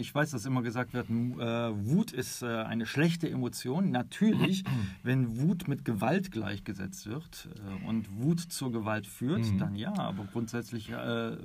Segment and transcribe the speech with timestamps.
[0.00, 3.90] Ich weiß, dass immer gesagt wird, äh, Wut ist äh, eine schlechte Emotion.
[3.90, 4.64] Natürlich,
[5.02, 9.58] wenn Wut mit Gewalt gleichgesetzt wird äh, und Wut zur Gewalt führt, mhm.
[9.58, 9.92] dann ja.
[9.94, 11.36] Aber grundsätzlich äh,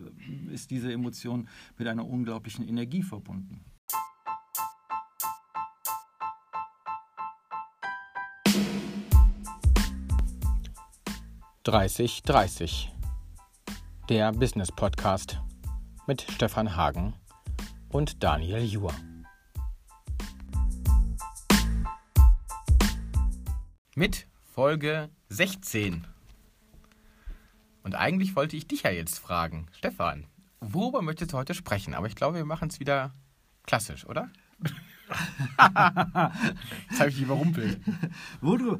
[0.53, 3.59] ist diese Emotion mit einer unglaublichen Energie verbunden.
[11.63, 12.93] Dreißig, dreißig.
[14.07, 15.41] Der Business Podcast
[16.07, 17.15] mit Stefan Hagen
[17.95, 18.93] und Daniel Juhr.
[23.95, 26.05] Mit Folge 16.
[27.83, 30.27] Und eigentlich wollte ich dich ja jetzt fragen, Stefan,
[30.59, 31.93] worüber möchtest du heute sprechen?
[31.93, 33.13] Aber ich glaube, wir machen es wieder
[33.65, 34.29] klassisch, oder?
[36.89, 37.79] Jetzt habe ich dich überrumpelt.
[38.41, 38.77] Wo du,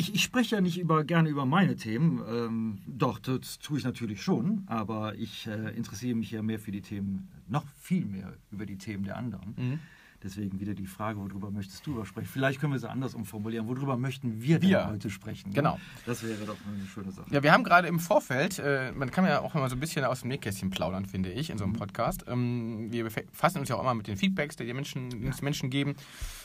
[0.00, 2.22] ich, ich, spreche ja nicht über, gerne über meine Themen.
[2.26, 4.64] Ähm, doch, das tue ich natürlich schon.
[4.66, 8.78] Aber ich äh, interessiere mich ja mehr für die Themen, noch viel mehr über die
[8.78, 9.54] Themen der anderen.
[9.56, 9.78] Mhm.
[10.22, 12.28] Deswegen wieder die Frage, worüber möchtest du sprechen?
[12.30, 13.66] Vielleicht können wir sie anders umformulieren.
[13.68, 14.86] Worüber möchten wir, wir.
[14.86, 15.50] heute sprechen?
[15.50, 15.54] Ne?
[15.54, 15.78] Genau.
[16.04, 17.26] Das wäre doch eine schöne Sache.
[17.30, 20.04] Ja, wir haben gerade im Vorfeld, äh, man kann ja auch immer so ein bisschen
[20.04, 21.78] aus dem Nähkästchen plaudern, finde ich, in so einem mhm.
[21.78, 22.24] Podcast.
[22.26, 25.32] Ähm, wir befassen uns ja auch immer mit den Feedbacks, die die Menschen, ja.
[25.40, 25.94] Menschen geben.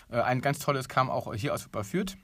[0.09, 2.17] Äh, ein ganz tolles kam auch hier aus Überführt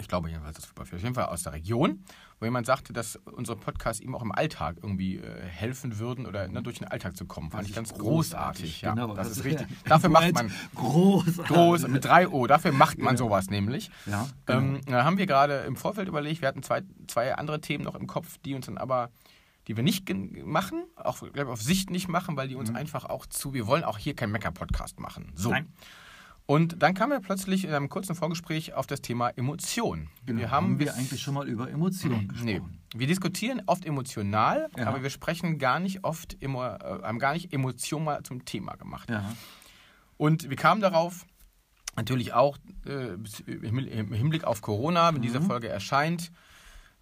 [0.00, 2.04] ich glaube jedenfalls das auf jeden Fall aus der Region,
[2.38, 6.48] wo jemand sagte, dass unsere Podcasts ihm auch im Alltag irgendwie äh, helfen würden oder
[6.48, 7.50] ne, durch den Alltag zu kommen.
[7.50, 8.80] Fand ich ganz großartig.
[8.80, 8.80] großartig.
[8.82, 9.66] Ja, genau, das, das ist richtig.
[9.84, 11.54] Dafür macht man großartig.
[11.54, 12.46] groß mit drei O.
[12.46, 13.18] Dafür macht man ja.
[13.18, 13.90] sowas nämlich.
[14.06, 14.58] Ja, genau.
[14.58, 16.40] ähm, da haben wir gerade im Vorfeld überlegt.
[16.40, 19.10] Wir hatten zwei, zwei andere Themen noch im Kopf, die uns dann aber
[19.68, 20.10] die wir nicht
[20.44, 22.76] machen, auch glaube auf Sicht nicht machen, weil die uns mhm.
[22.76, 23.52] einfach auch zu.
[23.54, 25.32] Wir wollen auch hier keinen Mecker-Podcast machen.
[25.36, 25.50] So.
[25.50, 25.72] Nein.
[26.46, 30.08] Und dann kam er plötzlich in einem kurzen Vorgespräch auf das Thema Emotion.
[30.26, 30.40] Genau.
[30.40, 32.44] Wir haben, haben wir eigentlich schon mal über Emotionen gesprochen?
[32.44, 32.60] Nee.
[32.92, 34.88] Wir diskutieren oft emotional, ja.
[34.88, 39.08] aber wir sprechen gar nicht oft, äh, haben gar nicht Emotion mal zum Thema gemacht.
[39.08, 39.32] Ja.
[40.16, 41.24] Und wir kamen darauf,
[41.94, 43.14] natürlich auch äh,
[43.46, 45.22] im Hinblick auf Corona, wenn mhm.
[45.22, 46.32] diese Folge erscheint,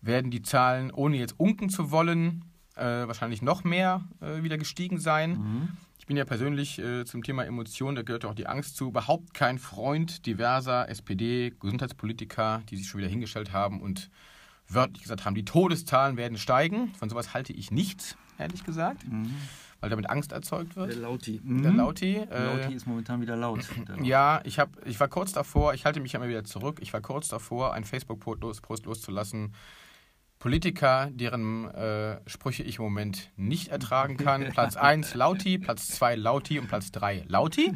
[0.02, 2.44] werden die Zahlen, ohne jetzt unken zu wollen,
[2.76, 5.30] äh, wahrscheinlich noch mehr äh, wieder gestiegen sein.
[5.30, 5.68] Mhm
[6.08, 9.58] bin ja persönlich äh, zum Thema Emotionen, da gehört auch die Angst zu, überhaupt kein
[9.58, 14.10] Freund diverser SPD-Gesundheitspolitiker, die sich schon wieder hingestellt haben und
[14.68, 16.94] wörtlich gesagt haben, die Todeszahlen werden steigen.
[16.94, 19.06] Von sowas halte ich nichts, ehrlich gesagt.
[19.06, 19.34] Mhm.
[19.80, 20.90] Weil damit Angst erzeugt wird.
[20.90, 21.40] Der Lauti.
[21.44, 21.62] Mhm.
[21.62, 22.16] Der Lauti.
[22.16, 23.60] Äh, Lauti ist momentan wieder laut.
[24.02, 26.92] Ja, ich, hab, ich war kurz davor, ich halte mich ja immer wieder zurück, ich
[26.94, 29.52] war kurz davor, einen Facebook-Post los, loszulassen,
[30.38, 34.48] Politiker, deren äh, Sprüche ich im Moment nicht ertragen kann.
[34.52, 37.72] Platz 1 Lauti, Platz 2 Lauti und Platz 3 Lauti.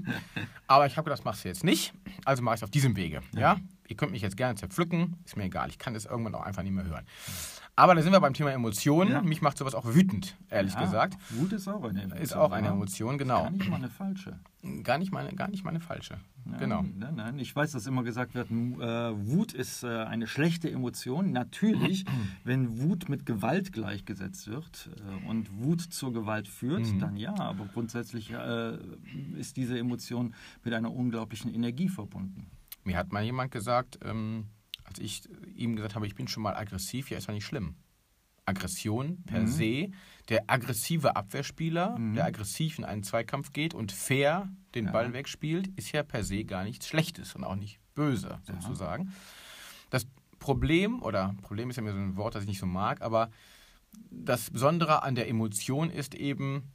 [0.69, 1.93] Aber ich habe gedacht, das machst du jetzt nicht.
[2.25, 3.21] Also mache ich es auf diesem Wege.
[3.35, 3.59] Ja?
[3.93, 5.19] Ihr könnt mich jetzt gerne zerpflücken.
[5.27, 5.69] Ist mir egal.
[5.69, 7.05] Ich kann das irgendwann auch einfach nicht mehr hören.
[7.77, 9.13] Aber da sind wir beim Thema Emotionen.
[9.13, 9.21] Ja.
[9.21, 11.19] Mich macht sowas auch wütend, ehrlich ja, gesagt.
[11.29, 12.23] Wut ist auch eine Emotion.
[12.23, 13.43] Ist auch eine Emotion, genau.
[13.43, 14.39] Gar nicht mal eine falsche.
[14.83, 16.17] Gar nicht meine, gar nicht meine falsche.
[16.47, 16.83] Nein, genau.
[16.83, 17.39] Nein, nein.
[17.39, 21.33] Ich weiß, dass immer gesagt wird, äh, Wut ist äh, eine schlechte Emotion.
[21.33, 22.07] Natürlich,
[22.45, 26.99] wenn Wut mit Gewalt gleichgesetzt wird äh, und Wut zur Gewalt führt, mhm.
[26.99, 27.39] dann ja.
[27.39, 28.33] Aber grundsätzlich
[29.37, 30.33] ist diese Emotion
[30.65, 32.47] mit einer unglaublichen Energie verbunden.
[32.85, 34.49] Mir hat mal jemand gesagt, ähm,
[34.85, 35.23] als ich
[35.55, 37.77] ihm gesagt habe, ich bin schon mal aggressiv, ja, ist doch nicht schlimm.
[38.45, 39.47] Aggression per mhm.
[39.47, 39.91] se,
[40.29, 42.15] der aggressive Abwehrspieler, mhm.
[42.15, 44.93] der aggressiv in einen Zweikampf geht und fair den ja.
[44.93, 49.05] Ball wegspielt, ist ja per se gar nichts Schlechtes und auch nicht böse, sozusagen.
[49.05, 49.13] Ja.
[49.91, 50.07] Das
[50.39, 53.31] Problem, oder Problem ist ja mir so ein Wort, das ich nicht so mag, aber
[54.11, 56.72] das Besondere an der Emotion ist eben,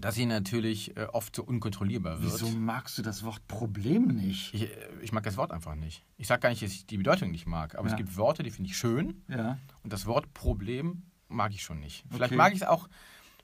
[0.00, 2.32] dass sie natürlich äh, oft so unkontrollierbar wird.
[2.32, 4.54] Wieso magst du das Wort Problem nicht?
[4.54, 4.68] Ich, äh,
[5.02, 6.04] ich mag das Wort einfach nicht.
[6.16, 7.94] Ich sage gar nicht, dass ich die Bedeutung nicht mag, aber ja.
[7.94, 9.22] es gibt Worte, die finde ich schön.
[9.28, 9.58] Ja.
[9.82, 12.04] Und das Wort Problem mag ich schon nicht.
[12.10, 12.36] Vielleicht okay.
[12.36, 12.88] mag ich es auch,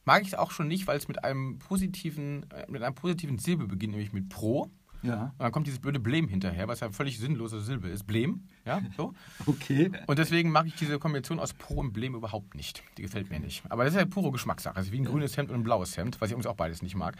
[0.04, 3.38] mag ich es auch schon nicht, weil es mit einem positiven, äh, mit einem positiven
[3.38, 4.70] Silbe beginnt, nämlich mit Pro.
[5.02, 5.24] Ja.
[5.24, 8.06] Und dann kommt dieses blöde Blem hinterher, was ja völlig sinnlose Silbe ist.
[8.06, 8.44] Blem.
[8.64, 9.14] Ja, so.
[9.46, 9.90] okay.
[10.06, 12.82] Und deswegen mag ich diese Kombination aus Pro und Blem überhaupt nicht.
[12.96, 13.62] Die gefällt mir nicht.
[13.68, 14.76] Aber das ist ja pure Geschmackssache.
[14.76, 16.94] Also wie ein grünes Hemd und ein blaues Hemd, was ich übrigens auch beides nicht
[16.94, 17.16] mag.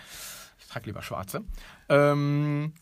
[0.59, 1.45] Ich trage lieber schwarze.
[1.89, 2.73] Ähm,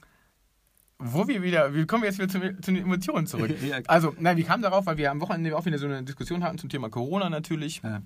[0.98, 3.50] wo wir wieder, wie kommen wir jetzt wieder zu, zu den Emotionen zurück?
[3.86, 6.58] Also, nein, wir kamen darauf, weil wir am Wochenende auch wieder so eine Diskussion hatten
[6.58, 7.80] zum Thema Corona natürlich.
[7.82, 8.02] Ja.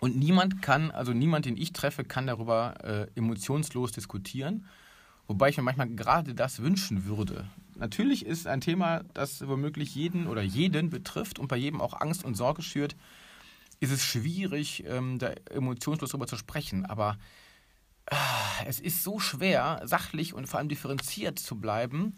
[0.00, 4.66] Und niemand kann, also niemand, den ich treffe, kann darüber äh, emotionslos diskutieren.
[5.32, 7.46] Wobei ich mir manchmal gerade das wünschen würde.
[7.76, 12.22] Natürlich ist ein Thema, das womöglich jeden oder jeden betrifft und bei jedem auch Angst
[12.22, 12.96] und Sorge schürt,
[13.80, 16.84] ist es schwierig, ähm, da emotionslos darüber zu sprechen.
[16.84, 17.16] Aber
[18.04, 18.14] äh,
[18.66, 22.14] es ist so schwer, sachlich und vor allem differenziert zu bleiben,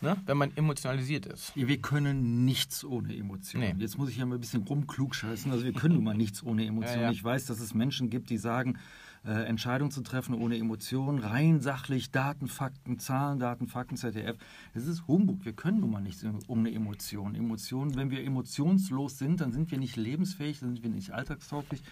[0.00, 1.52] ne, wenn man emotionalisiert ist.
[1.54, 3.76] Ja, wir können nichts ohne Emotionen.
[3.76, 3.82] Nee.
[3.82, 5.52] Jetzt muss ich ja mal ein bisschen rumklugscheißen.
[5.52, 7.00] Also wir können nun mal nichts ohne Emotionen.
[7.00, 7.12] Ja, ja.
[7.12, 8.78] Ich weiß, dass es Menschen gibt, die sagen,
[9.24, 14.36] äh, Entscheidungen zu treffen ohne Emotionen, rein sachlich, Daten, Fakten, Zahlen, Daten, Fakten, ZDF.
[14.74, 15.44] Das ist Humbug.
[15.44, 17.34] Wir können nun mal nicht ohne Emotionen.
[17.34, 21.82] Emotionen, wenn wir emotionslos sind, dann sind wir nicht lebensfähig, dann sind wir nicht alltagstauglich.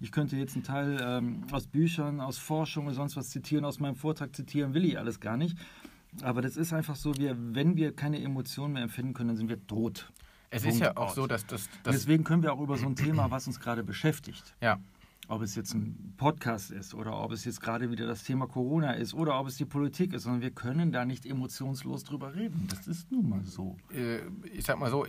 [0.00, 3.78] Ich könnte jetzt einen Teil ähm, aus Büchern, aus Forschung oder sonst was zitieren, aus
[3.78, 5.56] meinem Vortrag zitieren, will ich alles gar nicht.
[6.22, 9.48] Aber das ist einfach so, wir, wenn wir keine Emotionen mehr empfinden können, dann sind
[9.48, 10.10] wir tot.
[10.50, 11.14] Es Punkt ist ja auch aus.
[11.14, 11.68] so, dass das.
[11.86, 14.54] Deswegen können wir auch über so ein Thema, was uns gerade beschäftigt.
[14.60, 14.78] Ja.
[15.32, 18.92] Ob es jetzt ein Podcast ist oder ob es jetzt gerade wieder das Thema Corona
[18.92, 22.68] ist oder ob es die Politik ist, sondern wir können da nicht emotionslos drüber reden.
[22.68, 23.78] Das ist nun mal so.
[23.94, 24.18] Äh,
[24.52, 25.06] ich sag mal so,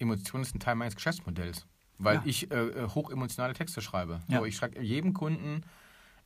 [0.00, 1.64] Emotion ist ein Teil meines Geschäftsmodells,
[1.96, 2.22] weil ja.
[2.24, 4.20] ich äh, äh hochemotionale Texte schreibe.
[4.26, 4.40] Ja.
[4.40, 5.60] So, ich schreibe jedem Kunden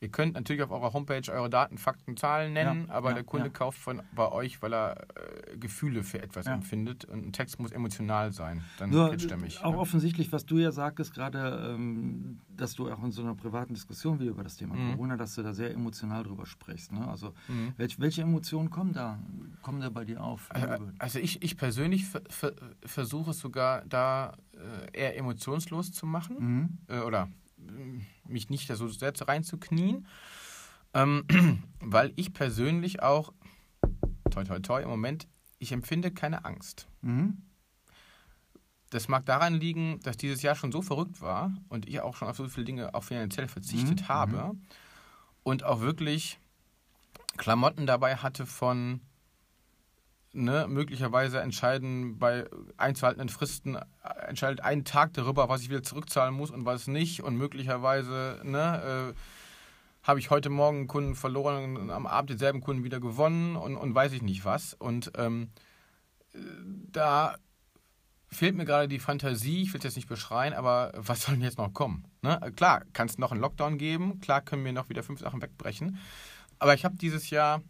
[0.01, 3.23] Ihr könnt natürlich auf eurer Homepage eure Daten, Fakten, Zahlen nennen, ja, aber ja, der
[3.23, 3.53] Kunde ja.
[3.53, 7.05] kauft von, bei euch, weil er äh, Gefühle für etwas empfindet.
[7.05, 8.63] Und ein Text muss emotional sein.
[8.79, 9.63] Dann Nur, er mich.
[9.63, 13.75] Auch offensichtlich, was du ja sagtest gerade, ähm, dass du auch in so einer privaten
[13.75, 14.93] Diskussion wie über das Thema mhm.
[14.93, 16.91] Corona, dass du da sehr emotional drüber sprichst.
[16.91, 17.07] Ne?
[17.07, 17.73] Also mhm.
[17.77, 19.19] welch, welche Emotionen kommen da,
[19.61, 20.49] kommen da bei dir auf?
[20.55, 22.07] Äh, also ich, ich persönlich
[22.83, 26.35] versuche es sogar da äh, eher emotionslos zu machen.
[26.39, 26.77] Mhm.
[26.87, 27.29] Äh, oder
[28.27, 30.07] mich nicht da so sehr reinzuknien,
[30.93, 31.25] ähm,
[31.79, 33.33] weil ich persönlich auch,
[34.29, 35.27] toi toi toi, im Moment,
[35.59, 36.87] ich empfinde keine Angst.
[37.01, 37.43] Mhm.
[38.89, 42.27] Das mag daran liegen, dass dieses Jahr schon so verrückt war und ich auch schon
[42.27, 44.07] auf so viele Dinge auch finanziell verzichtet mhm.
[44.07, 44.61] habe mhm.
[45.43, 46.39] und auch wirklich
[47.37, 48.99] Klamotten dabei hatte von
[50.33, 52.45] ne, möglicherweise entscheiden bei
[52.77, 53.81] einzuhaltenden Fristen, äh,
[54.27, 57.21] entscheidet einen Tag darüber, was ich wieder zurückzahlen muss und was nicht.
[57.21, 62.61] Und möglicherweise ne, äh, habe ich heute Morgen einen Kunden verloren und am Abend denselben
[62.61, 64.73] Kunden wieder gewonnen und, und weiß ich nicht was.
[64.73, 65.51] Und ähm,
[66.91, 67.35] da
[68.29, 71.43] fehlt mir gerade die Fantasie, ich will es jetzt nicht beschreien, aber was soll denn
[71.43, 72.05] jetzt noch kommen?
[72.21, 72.39] Ne?
[72.55, 75.99] Klar, kann es noch einen Lockdown geben, klar können wir noch wieder fünf Sachen wegbrechen.
[76.57, 77.61] Aber ich habe dieses Jahr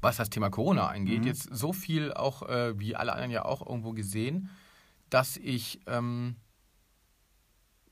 [0.00, 1.26] was das Thema Corona angeht, mhm.
[1.26, 4.50] jetzt so viel auch, äh, wie alle anderen ja auch irgendwo gesehen,
[5.10, 6.36] dass ich ähm,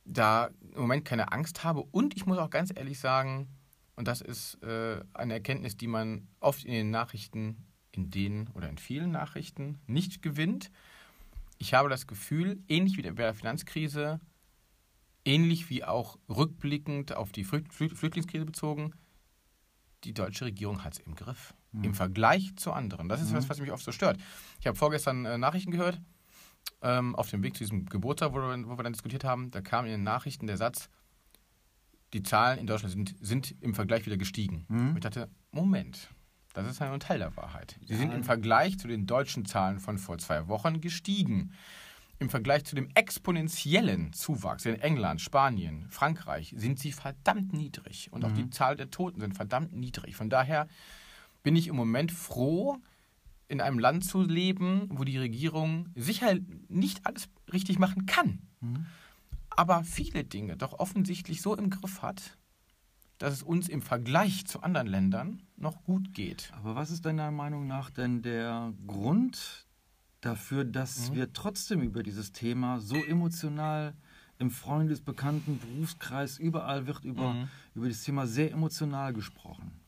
[0.04, 1.82] da im Moment keine Angst habe.
[1.82, 3.48] Und ich muss auch ganz ehrlich sagen,
[3.96, 8.68] und das ist äh, eine Erkenntnis, die man oft in den Nachrichten, in denen oder
[8.68, 10.70] in vielen Nachrichten nicht gewinnt.
[11.58, 14.20] Ich habe das Gefühl, ähnlich wie bei der Finanzkrise,
[15.24, 18.92] ähnlich wie auch rückblickend auf die Flüchtlingskrise bezogen,
[20.02, 21.84] die deutsche Regierung hat es im Griff mhm.
[21.84, 23.08] im Vergleich zu anderen.
[23.08, 23.36] Das ist mhm.
[23.36, 24.18] was, was mich oft so stört.
[24.60, 26.00] Ich habe vorgestern äh, Nachrichten gehört,
[26.82, 29.60] ähm, auf dem Weg zu diesem Geburtstag, wo wir, wo wir, dann diskutiert haben, da
[29.60, 30.88] kam in den Nachrichten der Satz,
[32.12, 34.66] die Zahlen in Deutschland sind, sind im Vergleich wieder gestiegen.
[34.68, 34.92] Mhm.
[34.94, 36.10] Ich dachte, Moment,
[36.52, 37.76] das ist ein Teil der Wahrheit.
[37.84, 37.98] Sie ja.
[37.98, 41.52] sind im Vergleich zu den deutschen Zahlen von vor zwei Wochen gestiegen.
[42.20, 48.08] Im Vergleich zu dem exponentiellen Zuwachs in England, Spanien, Frankreich sind sie verdammt niedrig.
[48.12, 48.52] Und auch die mhm.
[48.52, 50.14] Zahl der Toten sind verdammt niedrig.
[50.14, 50.68] Von daher
[51.44, 52.78] bin ich im Moment froh,
[53.46, 56.34] in einem Land zu leben, wo die Regierung sicher
[56.68, 58.86] nicht alles richtig machen kann, mhm.
[59.50, 62.36] aber viele Dinge doch offensichtlich so im Griff hat,
[63.18, 66.50] dass es uns im Vergleich zu anderen Ländern noch gut geht.
[66.56, 69.66] Aber was ist deiner Meinung nach denn der Grund
[70.22, 71.14] dafür, dass mhm.
[71.14, 73.94] wir trotzdem über dieses Thema so emotional
[74.38, 77.48] im Freundes-, Bekannten-, Berufskreis, überall wird über, mhm.
[77.74, 79.83] über das Thema sehr emotional gesprochen?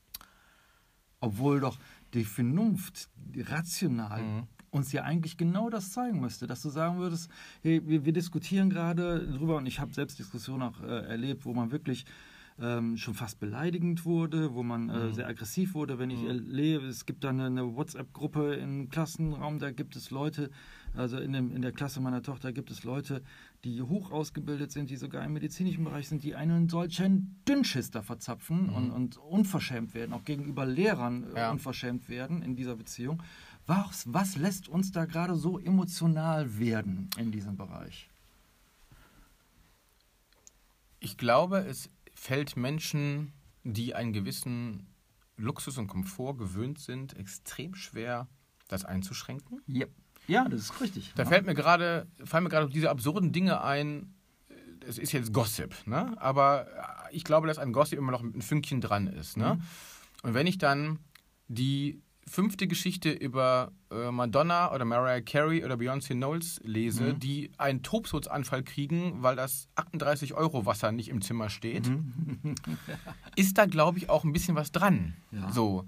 [1.27, 1.79] Obwohl doch
[2.15, 4.43] die Vernunft, die rational, mhm.
[4.71, 7.31] uns ja eigentlich genau das zeigen müsste, dass du sagen würdest,
[7.63, 11.53] hey, wir, wir diskutieren gerade drüber und ich habe selbst Diskussionen auch äh, erlebt, wo
[11.53, 12.07] man wirklich
[12.61, 15.15] ähm, schon fast beleidigend wurde, wo man äh, mhm.
[15.15, 15.99] sehr aggressiv wurde.
[15.99, 16.29] Wenn ich mhm.
[16.29, 20.51] erlebe, es gibt da eine, eine WhatsApp-Gruppe im Klassenraum, da gibt es Leute,
[20.95, 23.23] also in, dem, in der Klasse meiner Tochter gibt es Leute,
[23.65, 28.69] die hoch ausgebildet sind, die sogar im medizinischen Bereich sind, die einen solchen Dünnschister verzapfen
[28.69, 28.75] mhm.
[28.75, 31.51] und, und, unverschämt werden, auch gegenüber Lehrern äh, ja.
[31.51, 33.23] unverschämt werden in dieser Beziehung.
[33.67, 38.09] Was, was lässt uns da gerade so emotional werden in diesem Bereich?
[41.01, 43.33] Ich glaube, es fällt Menschen,
[43.65, 44.87] die einen gewissen
[45.37, 48.29] Luxus und Komfort gewöhnt sind, extrem schwer,
[48.69, 49.61] das einzuschränken.
[49.69, 49.91] Yep.
[50.27, 51.13] Ja, das ist richtig.
[51.15, 51.29] Da ja.
[51.29, 54.15] fällt mir gerade, fallen mir gerade diese absurden Dinge ein.
[54.89, 56.15] Es ist jetzt Gossip, ne?
[56.21, 56.67] Aber
[57.11, 59.55] ich glaube, dass ein Gossip immer noch ein Fünkchen dran ist, ne?
[59.55, 59.63] Mhm.
[60.23, 60.99] Und wenn ich dann
[61.49, 67.21] die fünfte Geschichte über äh, Madonna oder Mariah Carey oder Beyoncé Knowles lese, mhm.
[67.21, 72.57] die einen Tobsuchtsanfall kriegen, weil das 38 Euro Wasser nicht im Zimmer steht, mhm.
[73.37, 75.15] ist da, glaube ich, auch ein bisschen was dran.
[75.31, 75.51] Ja.
[75.53, 75.87] So.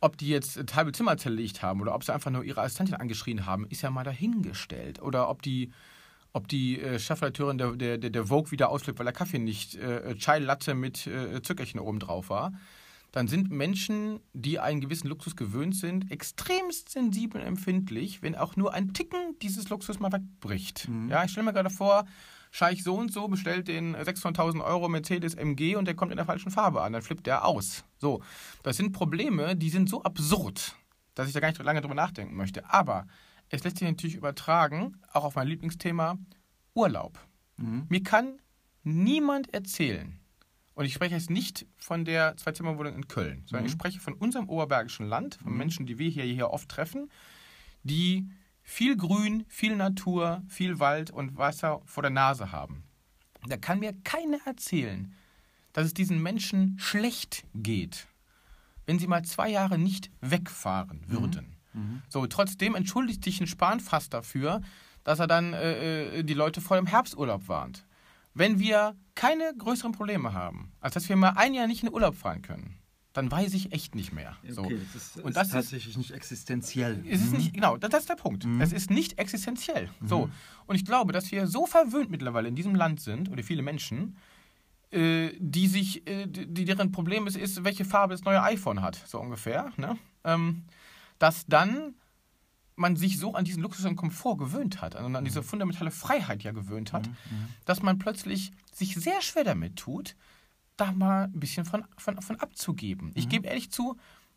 [0.00, 2.94] Ob die jetzt ein halbe Zimmer zerlegt haben oder ob sie einfach nur ihre Assistentin
[2.94, 5.02] angeschrien haben, ist ja mal dahingestellt.
[5.02, 5.72] Oder ob die
[6.32, 9.74] ob die äh, Chefredakteurin der, der, der, der Vogue wieder ausflippt, weil der Kaffee nicht
[9.74, 12.52] äh, Chai Latte mit äh, Zuckerchen oben drauf war,
[13.12, 18.56] dann sind Menschen, die einen gewissen Luxus gewöhnt sind, extremst sensibel und empfindlich, wenn auch
[18.56, 20.88] nur ein Ticken dieses Luxus mal wegbricht.
[20.88, 21.08] Mhm.
[21.08, 22.06] Ja, ich stelle mir gerade vor,
[22.50, 26.26] Scheich so und so bestellt den 600.000 Euro Mercedes MG und der kommt in der
[26.26, 27.84] falschen Farbe an, dann flippt der aus.
[27.98, 28.22] So,
[28.62, 30.74] das sind Probleme, die sind so absurd,
[31.14, 32.68] dass ich da gar nicht lange drüber nachdenken möchte.
[32.68, 33.06] Aber
[33.50, 36.18] es lässt sich natürlich übertragen, auch auf mein Lieblingsthema,
[36.74, 37.18] Urlaub.
[37.56, 37.86] Mhm.
[37.88, 38.40] Mir kann
[38.82, 40.20] niemand erzählen,
[40.74, 43.66] und ich spreche jetzt nicht von der Zwei-Zimmer-Wohnung in Köln, sondern mhm.
[43.66, 45.58] ich spreche von unserem oberbergischen Land, von mhm.
[45.58, 47.10] Menschen, die wir hier, hier oft treffen,
[47.82, 48.30] die
[48.70, 52.84] viel Grün, viel Natur, viel Wald und Wasser vor der Nase haben.
[53.46, 55.12] Da kann mir keiner erzählen,
[55.72, 58.06] dass es diesen Menschen schlecht geht,
[58.86, 61.10] wenn sie mal zwei Jahre nicht wegfahren mhm.
[61.10, 61.56] würden.
[61.72, 62.02] Mhm.
[62.08, 64.60] So, trotzdem entschuldigt sich ein Spahn fast dafür,
[65.02, 67.84] dass er dann äh, äh die Leute vor dem Herbsturlaub warnt.
[68.34, 71.94] Wenn wir keine größeren Probleme haben, als dass wir mal ein Jahr nicht in den
[71.94, 72.79] Urlaub fahren können,
[73.12, 74.36] dann weiß ich echt nicht mehr.
[74.48, 74.62] So.
[74.62, 77.04] Okay, das ist, und das ist tatsächlich nicht existenziell.
[77.08, 77.38] Es ist mhm.
[77.38, 78.44] nicht, genau, das, ist der Punkt.
[78.44, 78.60] Mhm.
[78.60, 79.90] Es ist nicht existenziell.
[80.00, 80.08] Mhm.
[80.08, 80.30] So.
[80.66, 84.16] Und ich glaube, dass wir so verwöhnt mittlerweile in diesem Land sind, oder viele Menschen,
[84.92, 88.96] äh, die sich, äh, die, deren Problem ist, ist, welche Farbe das neue iPhone hat,
[89.06, 89.96] so ungefähr, ne?
[90.24, 90.64] ähm,
[91.18, 91.94] dass dann
[92.76, 95.44] man sich so an diesen Luxus und Komfort gewöhnt hat, also an diese mhm.
[95.44, 97.12] fundamentale Freiheit ja gewöhnt hat, mhm.
[97.12, 97.48] mhm.
[97.66, 100.16] dass man plötzlich sich sehr schwer damit tut,
[100.80, 103.08] da mal ein bisschen von, von, von abzugeben.
[103.08, 103.12] Mhm.
[103.14, 103.96] Ich gebe ehrlich zu,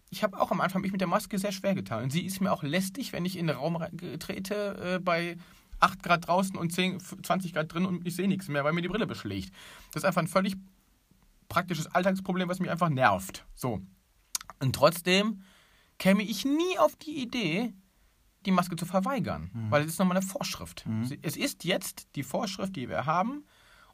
[0.09, 2.03] ich habe auch am Anfang mich mit der Maske sehr schwer getan.
[2.03, 3.83] Und sie ist mir auch lästig, wenn ich in den Raum
[4.19, 5.37] trete äh, bei
[5.79, 8.81] 8 Grad draußen und 10, 20 Grad drin und ich sehe nichts mehr, weil mir
[8.81, 9.53] die Brille beschlägt.
[9.91, 10.55] Das ist einfach ein völlig
[11.49, 13.45] praktisches Alltagsproblem, was mich einfach nervt.
[13.55, 13.81] So.
[14.59, 15.41] Und trotzdem
[15.99, 17.73] käme ich nie auf die Idee,
[18.45, 19.71] die Maske zu verweigern, mhm.
[19.71, 20.85] weil es ist nochmal eine Vorschrift.
[20.85, 21.09] Mhm.
[21.21, 23.45] Es ist jetzt die Vorschrift, die wir haben.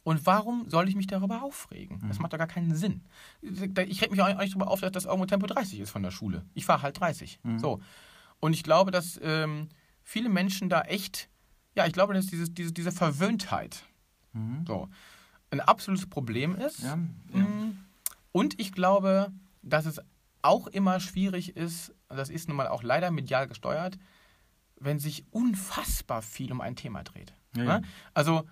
[0.03, 1.99] Und warum soll ich mich darüber aufregen?
[2.07, 2.23] Das mhm.
[2.23, 3.03] macht doch gar keinen Sinn.
[3.41, 6.11] Ich reg mich auch nicht darüber auf, dass das irgendwo Tempo 30 ist von der
[6.11, 6.45] Schule.
[6.53, 7.39] Ich fahre halt 30.
[7.43, 7.59] Mhm.
[7.59, 7.81] So.
[8.39, 9.69] Und ich glaube, dass ähm,
[10.03, 11.29] viele Menschen da echt,
[11.75, 13.83] ja, ich glaube, dass dieses, diese, diese Verwöhntheit
[14.33, 14.65] mhm.
[14.65, 14.89] so,
[15.51, 16.83] ein absolutes Problem ist.
[16.83, 16.97] Ja,
[17.33, 17.39] ja.
[17.39, 17.77] Mm.
[18.31, 19.99] Und ich glaube, dass es
[20.41, 23.97] auch immer schwierig ist, das ist nun mal auch leider medial gesteuert,
[24.79, 27.33] wenn sich unfassbar viel um ein Thema dreht.
[27.55, 27.81] Ja, ja.
[28.13, 28.47] Also,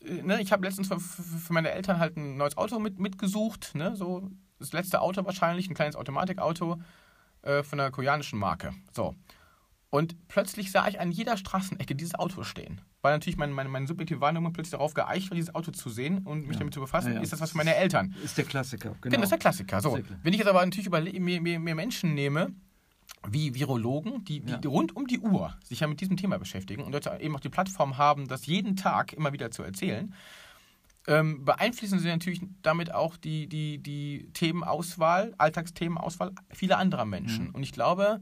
[0.00, 3.96] ne, ich habe letztens für, für, meine Eltern halt ein neues Auto mit, mitgesucht, ne,
[3.96, 6.80] so das letzte Auto wahrscheinlich, ein kleines Automatikauto
[7.42, 8.72] äh, von einer koreanischen Marke.
[8.92, 9.14] So.
[9.90, 12.80] Und plötzlich sah ich an jeder Straßenecke dieses Auto stehen.
[13.02, 16.18] Weil natürlich meine, meine, meine subjektive Wahrnehmung plötzlich darauf geeicht war, dieses Auto zu sehen
[16.26, 16.58] und mich ja.
[16.60, 17.14] damit zu befassen.
[17.14, 18.14] Ja, ist das was für meine Eltern?
[18.22, 19.14] Ist der Klassiker, genau.
[19.14, 19.80] genau ist der Klassiker.
[19.80, 19.98] So.
[20.22, 22.52] Wenn ich jetzt aber natürlich mir, mir, mir Menschen nehme,
[23.28, 24.60] wie Virologen, die, die, ja.
[24.64, 27.48] rund um die Uhr sich ja mit diesem Thema beschäftigen und dort eben auch die
[27.48, 30.14] Plattform haben, das jeden Tag immer wieder zu erzählen,
[31.06, 37.48] ähm, beeinflussen sie natürlich damit auch die, die, die Themenauswahl, Alltagsthemenauswahl vieler anderer Menschen.
[37.48, 37.54] Mhm.
[37.54, 38.20] Und ich glaube,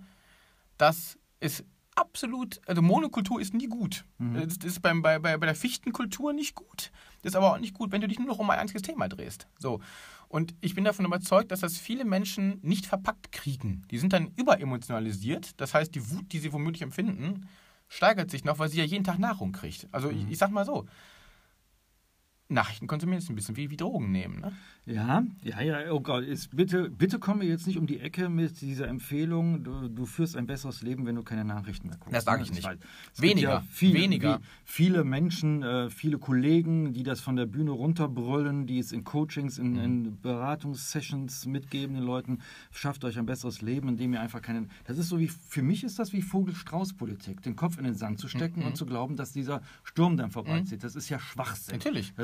[0.78, 1.64] dass es
[1.94, 4.04] absolut, also Monokultur ist nie gut.
[4.18, 4.34] Mhm.
[4.34, 6.92] Das ist beim, bei, bei, bei der Fichtenkultur nicht gut.
[7.22, 9.08] Das ist aber auch nicht gut, wenn du dich nur noch um ein einziges Thema
[9.08, 9.46] drehst.
[9.58, 9.80] So.
[10.28, 13.84] Und ich bin davon überzeugt, dass das viele Menschen nicht verpackt kriegen.
[13.90, 15.60] Die sind dann überemotionalisiert.
[15.60, 17.48] Das heißt, die Wut, die sie womöglich empfinden,
[17.88, 19.88] steigert sich noch, weil sie ja jeden Tag Nahrung kriegt.
[19.90, 20.18] Also mhm.
[20.18, 20.86] ich, ich sag mal so,
[22.48, 24.40] Nachrichten konsumieren ist ein bisschen wie, wie Drogen nehmen.
[24.40, 24.52] Ne?
[24.88, 28.30] Ja, ja, ja, oh Gott, ist, bitte, bitte komm mir jetzt nicht um die Ecke
[28.30, 32.14] mit dieser Empfehlung, du, du führst ein besseres Leben, wenn du keine Nachrichten mehr guckst.
[32.14, 32.66] Das sage ich nicht.
[33.18, 34.40] Weniger, ja viel, weniger.
[34.64, 39.58] Viele Menschen, äh, viele Kollegen, die das von der Bühne runterbrüllen, die es in Coachings,
[39.58, 39.78] in, mhm.
[39.78, 42.38] in Beratungssessions mitgeben den Leuten,
[42.70, 44.70] schafft euch ein besseres Leben, indem ihr einfach keinen...
[44.84, 48.20] Das ist so wie, für mich ist das wie Vogel-Strauß-Politik, den Kopf in den Sand
[48.20, 48.68] zu stecken mhm.
[48.68, 50.78] und zu glauben, dass dieser Sturm dann vorbeizieht.
[50.78, 50.82] Mhm.
[50.82, 51.76] Das ist ja Schwachsinn.
[51.76, 52.14] Natürlich.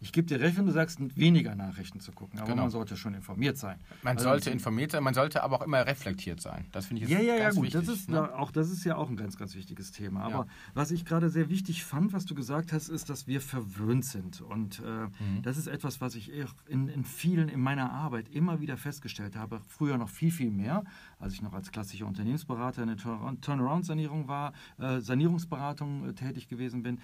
[0.00, 2.38] Ich gebe dir recht, wenn du sagst, weniger Nachrichten zu gucken.
[2.38, 2.62] Aber genau.
[2.62, 3.78] man sollte schon informiert sein.
[4.02, 6.66] Man also, sollte informiert sein, man sollte aber auch immer reflektiert sein.
[6.72, 7.64] Das finde ich ja, ja, ja, gut.
[7.64, 8.34] Wichtig, das ist, ne?
[8.36, 10.22] auch, das ist ja auch ein ganz, ganz wichtiges Thema.
[10.22, 10.46] Aber ja.
[10.74, 14.40] was ich gerade sehr wichtig fand, was du gesagt hast, ist, dass wir verwöhnt sind.
[14.40, 15.42] Und äh, mhm.
[15.42, 16.30] das ist etwas, was ich
[16.68, 19.60] in, in vielen, in meiner Arbeit immer wieder festgestellt habe.
[19.66, 20.84] Früher noch viel, viel mehr,
[21.18, 22.96] als ich noch als klassischer Unternehmensberater in der
[23.40, 27.00] Turnaround-Sanierung war, äh, Sanierungsberatung äh, tätig gewesen bin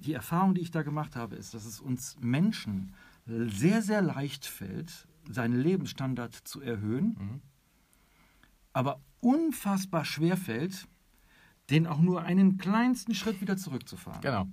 [0.00, 2.94] die Erfahrung, die ich da gemacht habe, ist, dass es uns Menschen
[3.26, 7.42] sehr, sehr leicht fällt, seinen Lebensstandard zu erhöhen, mhm.
[8.72, 10.86] aber unfassbar schwer fällt,
[11.70, 14.20] den auch nur einen kleinsten Schritt wieder zurückzufahren.
[14.20, 14.46] Genau.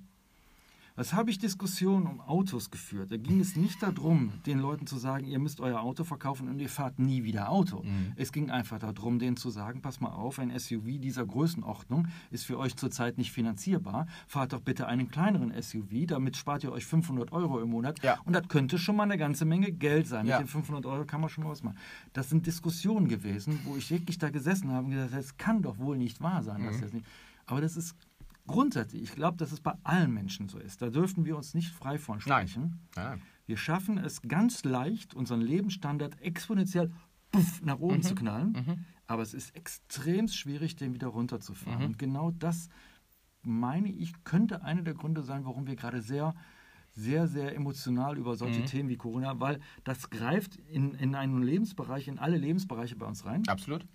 [0.98, 3.12] Was habe ich Diskussionen um Autos geführt?
[3.12, 6.60] Da ging es nicht darum, den Leuten zu sagen, ihr müsst euer Auto verkaufen und
[6.60, 7.84] ihr fahrt nie wieder Auto.
[7.84, 8.13] Mhm.
[8.16, 12.46] Es ging einfach darum, denen zu sagen, pass mal auf, ein SUV dieser Größenordnung ist
[12.46, 14.08] für euch zurzeit nicht finanzierbar.
[14.25, 18.01] Fahrt doch bitte einen kleineren SUV, damit spart ihr euch 500 Euro im Monat.
[18.01, 18.18] Ja.
[18.25, 20.25] Und das könnte schon mal eine ganze Menge Geld sein.
[20.25, 20.39] Ja.
[20.39, 21.77] Mit den 500 Euro kann man schon mal was machen.
[22.13, 25.77] Das sind Diskussionen gewesen, wo ich wirklich da gesessen habe und gesagt, das kann doch
[25.77, 26.63] wohl nicht wahr sein.
[26.63, 26.66] Mhm.
[26.66, 27.06] Dass das nicht
[27.48, 27.96] aber das ist
[28.48, 30.82] grundsätzlich, ich glaube, dass es bei allen Menschen so ist.
[30.82, 32.80] Da dürften wir uns nicht frei von sprechen.
[32.96, 33.10] Nein.
[33.10, 33.22] Nein.
[33.46, 36.92] Wir schaffen es ganz leicht, unseren Lebensstandard exponentiell
[37.32, 38.04] puff, nach oben mhm.
[38.04, 38.51] zu knallen.
[38.51, 38.86] Mhm.
[39.06, 41.80] Aber es ist extrem schwierig, den wieder runterzufahren.
[41.80, 41.86] Mhm.
[41.86, 42.70] Und genau das,
[43.42, 46.34] meine ich, könnte einer der Gründe sein, warum wir gerade sehr
[46.98, 48.66] sehr, sehr emotional über solche mhm.
[48.66, 53.24] Themen wie Corona, weil das greift in, in einen Lebensbereich, in alle Lebensbereiche bei uns
[53.24, 53.44] rein.
[53.48, 53.86] Absolut.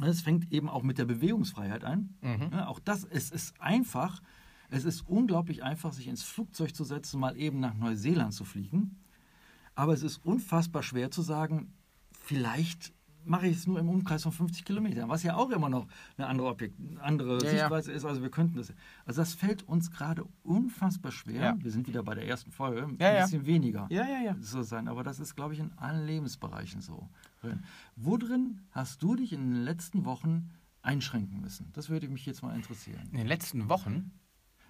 [0.00, 2.14] Es fängt eben auch mit der Bewegungsfreiheit an.
[2.22, 2.50] Mhm.
[2.52, 4.22] Ja, auch das es ist einfach.
[4.70, 9.02] Es ist unglaublich einfach, sich ins Flugzeug zu setzen, mal eben nach Neuseeland zu fliegen.
[9.74, 11.74] Aber es ist unfassbar schwer zu sagen,
[12.10, 12.94] vielleicht
[13.24, 16.26] mache ich es nur im Umkreis von 50 Kilometern, was ja auch immer noch eine
[16.26, 17.96] andere, Objekt, andere ja, Sichtweise ja.
[17.96, 18.04] ist.
[18.04, 18.72] Also wir könnten das.
[19.04, 21.42] Also das fällt uns gerade unfassbar schwer.
[21.42, 21.56] Ja.
[21.58, 24.36] Wir sind wieder bei der ersten Folge, ein bisschen weniger ja, ja, ja.
[24.40, 24.88] so sein.
[24.88, 27.08] Aber das ist, glaube ich, in allen Lebensbereichen so.
[27.96, 30.50] Wo drin hast du dich in den letzten Wochen
[30.82, 31.70] einschränken müssen?
[31.72, 33.08] Das würde mich jetzt mal interessieren.
[33.10, 34.12] In den letzten Wochen?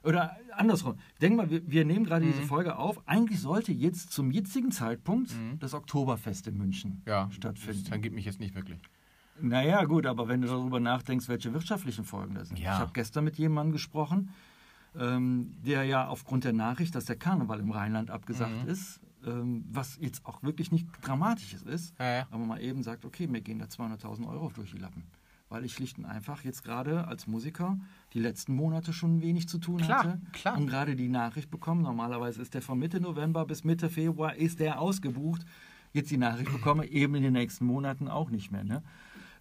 [0.05, 0.97] Oder andersrum.
[1.21, 2.33] Denk mal, wir, wir nehmen gerade mhm.
[2.33, 3.07] diese Folge auf.
[3.07, 5.59] Eigentlich sollte jetzt zum jetzigen Zeitpunkt mhm.
[5.61, 7.85] das Oktoberfest in München ja, stattfinden.
[7.89, 8.81] Dann gibt mich jetzt nicht wirklich.
[9.41, 12.59] Naja, gut, aber wenn du darüber nachdenkst, welche wirtschaftlichen Folgen das sind.
[12.59, 12.75] Ja.
[12.75, 14.31] Ich habe gestern mit jemandem gesprochen,
[14.99, 18.69] ähm, der ja aufgrund der Nachricht, dass der Karneval im Rheinland abgesagt mhm.
[18.69, 22.27] ist, ähm, was jetzt auch wirklich nicht Dramatisches ist, ja, ja.
[22.31, 25.05] aber mal eben sagt, okay, mir gehen da 200.000 Euro durch die Lappen
[25.53, 27.79] weil ich schlicht und einfach jetzt gerade als Musiker
[28.15, 30.57] die letzten Monate schon wenig zu tun klar, hatte klar.
[30.57, 31.83] und gerade die Nachricht bekommen.
[31.83, 35.45] Normalerweise ist der von Mitte November bis Mitte Februar ist der ausgebucht.
[35.93, 38.65] Jetzt die Nachricht bekomme, eben in den nächsten Monaten auch nicht mehr.
[38.65, 38.83] Ne?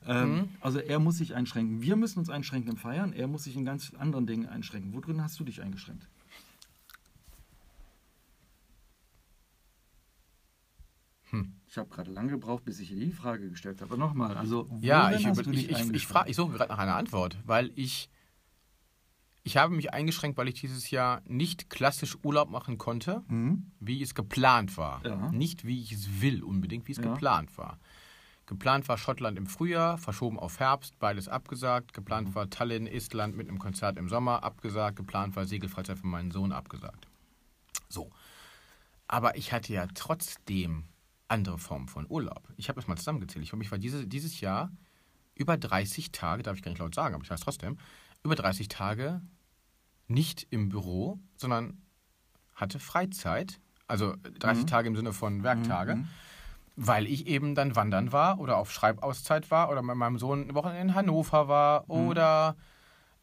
[0.05, 0.50] Ähm, mhm.
[0.59, 1.81] Also er muss sich einschränken.
[1.81, 3.13] Wir müssen uns einschränken im Feiern.
[3.13, 4.93] Er muss sich in ganz anderen Dingen einschränken.
[4.93, 6.09] Worin hast du dich eingeschränkt?
[11.29, 11.53] Hm.
[11.72, 13.94] Ich habe gerade lange gebraucht, bis ich die Frage gestellt habe.
[13.94, 17.38] Aber nochmal, also ja, ich, ich, ich, ich, frage, ich suche gerade nach einer Antwort,
[17.46, 18.10] weil ich
[19.44, 23.72] ich habe mich eingeschränkt, weil ich dieses Jahr nicht klassisch Urlaub machen konnte, mhm.
[23.79, 25.01] wie es geplant war.
[25.05, 25.31] Ja.
[25.31, 27.05] Nicht wie ich es will unbedingt, wie es ja.
[27.05, 27.79] geplant war.
[28.48, 31.94] Geplant war Schottland im Frühjahr, verschoben auf Herbst, beides abgesagt.
[31.94, 32.36] Geplant mhm.
[32.36, 34.98] war Tallinn, Estland mit einem Konzert im Sommer, abgesagt.
[34.98, 37.07] Geplant war Segelfreizeit für meinen Sohn, abgesagt.
[37.88, 38.12] So.
[39.07, 40.84] Aber ich hatte ja trotzdem
[41.31, 42.44] andere Formen von Urlaub.
[42.57, 43.48] Ich habe das mal zusammengezählt.
[43.48, 44.70] Für mich war diese, dieses Jahr
[45.33, 47.77] über 30 Tage, darf ich gar nicht laut sagen, aber ich sage es trotzdem,
[48.24, 49.22] über 30 Tage
[50.07, 51.81] nicht im Büro, sondern
[52.53, 53.59] hatte Freizeit.
[53.87, 54.67] Also 30 mhm.
[54.67, 55.96] Tage im Sinne von Werktage.
[55.96, 56.07] Mhm.
[56.75, 60.53] Weil ich eben dann wandern war oder auf Schreibauszeit war oder mit meinem Sohn eine
[60.53, 62.07] Woche in Hannover war mhm.
[62.07, 62.55] oder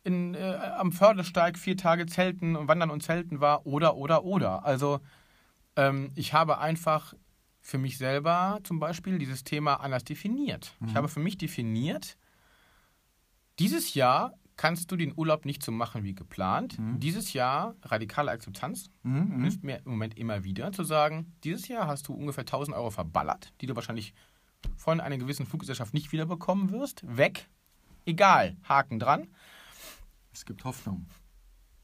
[0.04, 4.64] in, äh, am Fördersteig vier Tage zelten und wandern und zelten war oder, oder, oder.
[4.64, 5.00] Also
[5.76, 7.14] ähm, ich habe einfach
[7.68, 10.74] für mich selber zum Beispiel dieses Thema anders definiert.
[10.80, 10.88] Mhm.
[10.88, 12.16] Ich habe für mich definiert,
[13.58, 16.78] dieses Jahr kannst du den Urlaub nicht so machen wie geplant.
[16.78, 16.98] Mhm.
[16.98, 19.42] Dieses Jahr radikale Akzeptanz mhm.
[19.42, 22.88] hilft mir im Moment immer wieder zu sagen, dieses Jahr hast du ungefähr 1000 Euro
[22.88, 24.14] verballert, die du wahrscheinlich
[24.74, 27.02] von einer gewissen Fluggesellschaft nicht wiederbekommen wirst.
[27.06, 27.50] Weg.
[28.06, 28.56] Egal.
[28.64, 29.28] Haken dran.
[30.32, 31.06] Es gibt Hoffnung.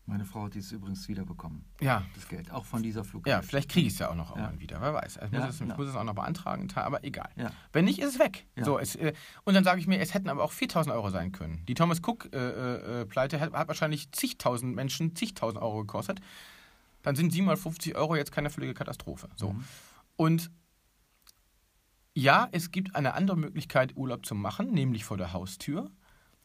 [0.07, 1.65] Meine Frau hat dies übrigens wiederbekommen.
[1.81, 2.05] Ja.
[2.15, 3.37] Das Geld, auch von dieser Flugreise.
[3.37, 4.37] Ja, vielleicht kriege ich es ja auch noch ja.
[4.37, 5.19] irgendwann wieder, wer weiß.
[5.25, 7.31] Ich, ja, muss, es, ich muss es auch noch beantragen, aber egal.
[7.37, 7.51] Ja.
[7.73, 8.47] Wenn nicht, ist es weg.
[8.57, 9.15] So, es, äh,
[9.45, 11.65] und dann sage ich mir, es hätten aber auch 4000 Euro sein können.
[11.67, 16.21] Die Thomas Cook-Pleite äh, äh, hat, hat, wahrscheinlich zigtausend Menschen zigtausend Euro gekostet.
[17.03, 19.31] Dann sind 7 mal 50 Euro jetzt keine völlige Katastrophe.
[19.37, 19.53] So.
[19.53, 19.65] Mhm.
[20.17, 20.51] Und
[22.15, 25.91] ja, es gibt eine andere Möglichkeit, Urlaub zu machen, nämlich vor der Haustür,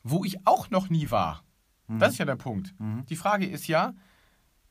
[0.02, 1.44] wo ich auch noch nie war.
[1.90, 2.00] Mhm.
[2.00, 2.74] Das ist ja der Punkt.
[2.80, 3.06] Mhm.
[3.08, 3.94] Die Frage ist ja,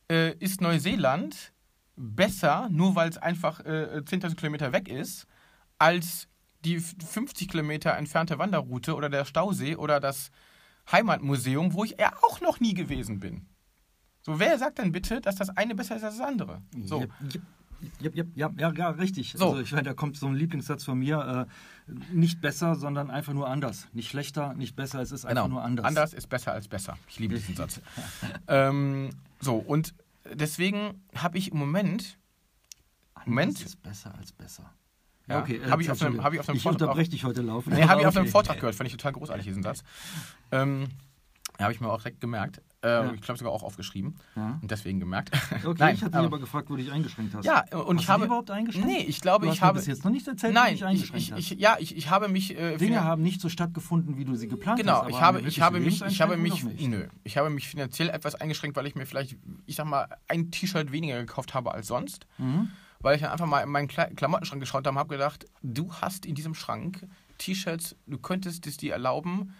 [0.09, 1.53] äh, ist Neuseeland
[1.95, 5.27] besser, nur weil es einfach äh, 10.000 Kilometer weg ist,
[5.77, 6.27] als
[6.65, 10.31] die 50 Kilometer entfernte Wanderroute oder der Stausee oder das
[10.91, 13.47] Heimatmuseum, wo ich ja auch noch nie gewesen bin.
[14.21, 16.61] So, wer sagt denn bitte, dass das eine besser ist als das andere?
[16.85, 17.01] So.
[17.01, 17.41] Yep, yep.
[17.99, 19.33] Ja, ja, ja, ja, richtig.
[19.37, 19.49] So.
[19.49, 21.47] Also ich meine, da kommt so ein Lieblingssatz von mir,
[21.87, 23.87] äh, nicht besser, sondern einfach nur anders.
[23.93, 25.55] Nicht schlechter, nicht besser, es ist einfach genau.
[25.55, 25.85] nur anders.
[25.85, 26.97] Anders ist besser als besser.
[27.07, 27.81] Ich liebe diesen Satz.
[28.47, 29.93] ähm, so, und
[30.33, 32.17] deswegen habe ich im Moment...
[33.13, 33.61] Anders Moment.
[33.65, 34.71] ist besser als besser.
[35.27, 35.57] Ja, okay.
[35.57, 37.73] Äh, habe ich, auf einem, hab ich auf einem ich unterbreche dich heute laufen.
[37.73, 39.83] Nee, habe ich auf einem Vortrag gehört, fand ich total großartig, diesen Satz.
[40.51, 40.87] Ähm,
[41.59, 42.61] habe ich mir auch direkt gemerkt.
[42.81, 43.13] Äh, ja.
[43.13, 44.57] Ich glaube sogar auch aufgeschrieben ja.
[44.61, 45.31] und deswegen gemerkt.
[45.51, 47.43] Okay, Nein, ich hatte aber, aber gefragt, wo du dich eingeschränkt hast.
[47.43, 48.87] Ja, und hast ich habe überhaupt eingeschränkt.
[48.87, 51.51] Nee, ich glaube, du ich habe das jetzt noch nicht erzählt, Nein, ich eingeschränkt ich,
[51.51, 54.47] ich, ja, ich, ich habe mich äh, Dinge haben nicht so stattgefunden, wie du sie
[54.47, 55.07] geplant genau, hast.
[55.07, 58.35] Genau, ich habe ich habe mich ich habe mich nö, ich habe mich finanziell etwas
[58.35, 62.27] eingeschränkt, weil ich mir vielleicht ich sag mal ein T-Shirt weniger gekauft habe als sonst.
[62.37, 62.69] Mhm.
[63.01, 66.25] Weil ich dann einfach mal in meinen Klamottenschrank geschaut habe und habe gedacht, du hast
[66.25, 69.53] in diesem Schrank T-Shirts, du könntest es dir erlauben,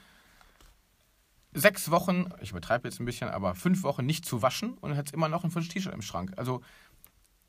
[1.60, 5.13] sechs Wochen, ich übertreibe jetzt ein bisschen, aber fünf Wochen nicht zu waschen und hättest
[5.13, 6.34] immer noch ein frisches T-Shirt im Schrank.
[6.38, 6.62] Also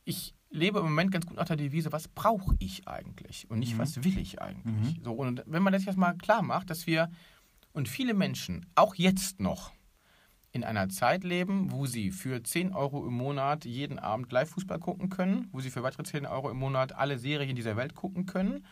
[0.05, 3.75] ich lebe im Moment ganz gut nach der Devise, was brauche ich eigentlich und nicht,
[3.75, 3.79] mhm.
[3.79, 4.97] was will ich eigentlich.
[4.97, 5.05] Mhm.
[5.05, 7.11] So, und wenn man das jetzt mal klar macht, dass wir
[7.73, 9.73] und viele Menschen auch jetzt noch
[10.53, 15.09] in einer Zeit leben, wo sie für 10 Euro im Monat jeden Abend Live-Fußball gucken
[15.09, 18.67] können, wo sie für weitere 10 Euro im Monat alle Serien dieser Welt gucken können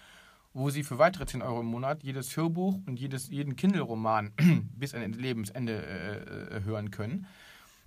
[0.53, 4.33] wo sie für weitere 10 Euro im Monat jedes Hörbuch und jedes, jeden Kindle-Roman
[4.77, 7.27] bis an Lebensende äh, äh, hören können,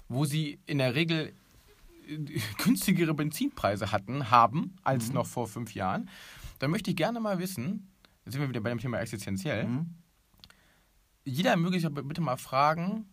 [0.07, 1.33] wo sie in der Regel
[2.07, 2.17] äh,
[2.63, 5.15] günstigere Benzinpreise hatten, haben, als mhm.
[5.15, 6.09] noch vor fünf Jahren.
[6.59, 7.91] Da möchte ich gerne mal wissen,
[8.25, 9.95] jetzt sind wir wieder bei dem Thema existenziell, mhm.
[11.25, 13.05] jeder möge sich bitte mal fragen,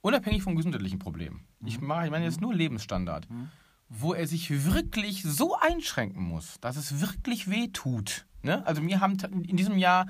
[0.00, 1.68] unabhängig vom gesundheitlichen Problem, mhm.
[1.68, 3.50] ich, mache, ich meine jetzt nur Lebensstandard, mhm.
[3.90, 8.66] wo er sich wirklich so einschränken muss, dass es wirklich weh tut Ne?
[8.66, 9.16] Also mir haben
[9.48, 10.06] in diesem Jahr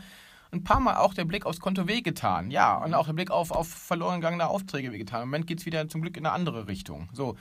[0.53, 2.51] ein paar Mal auch der Blick aufs Konto wehgetan.
[2.51, 5.23] Ja, und auch der Blick auf, auf verloren gegangene Aufträge wehgetan.
[5.23, 7.09] Im Moment geht es wieder zum Glück in eine andere Richtung.
[7.13, 7.37] So.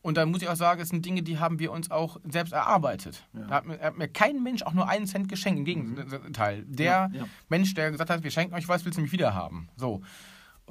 [0.00, 2.52] Und dann muss ich auch sagen, es sind Dinge, die haben wir uns auch selbst
[2.52, 3.22] erarbeitet.
[3.34, 3.46] Ja.
[3.46, 5.60] Da hat mir, hat mir, kein Mensch auch nur einen Cent geschenkt.
[5.60, 6.64] Im Gegenteil.
[6.66, 7.24] Der ja, ja.
[7.48, 9.68] Mensch, der gesagt hat, wir schenken euch was, willst du mich wieder haben.
[9.76, 10.02] So.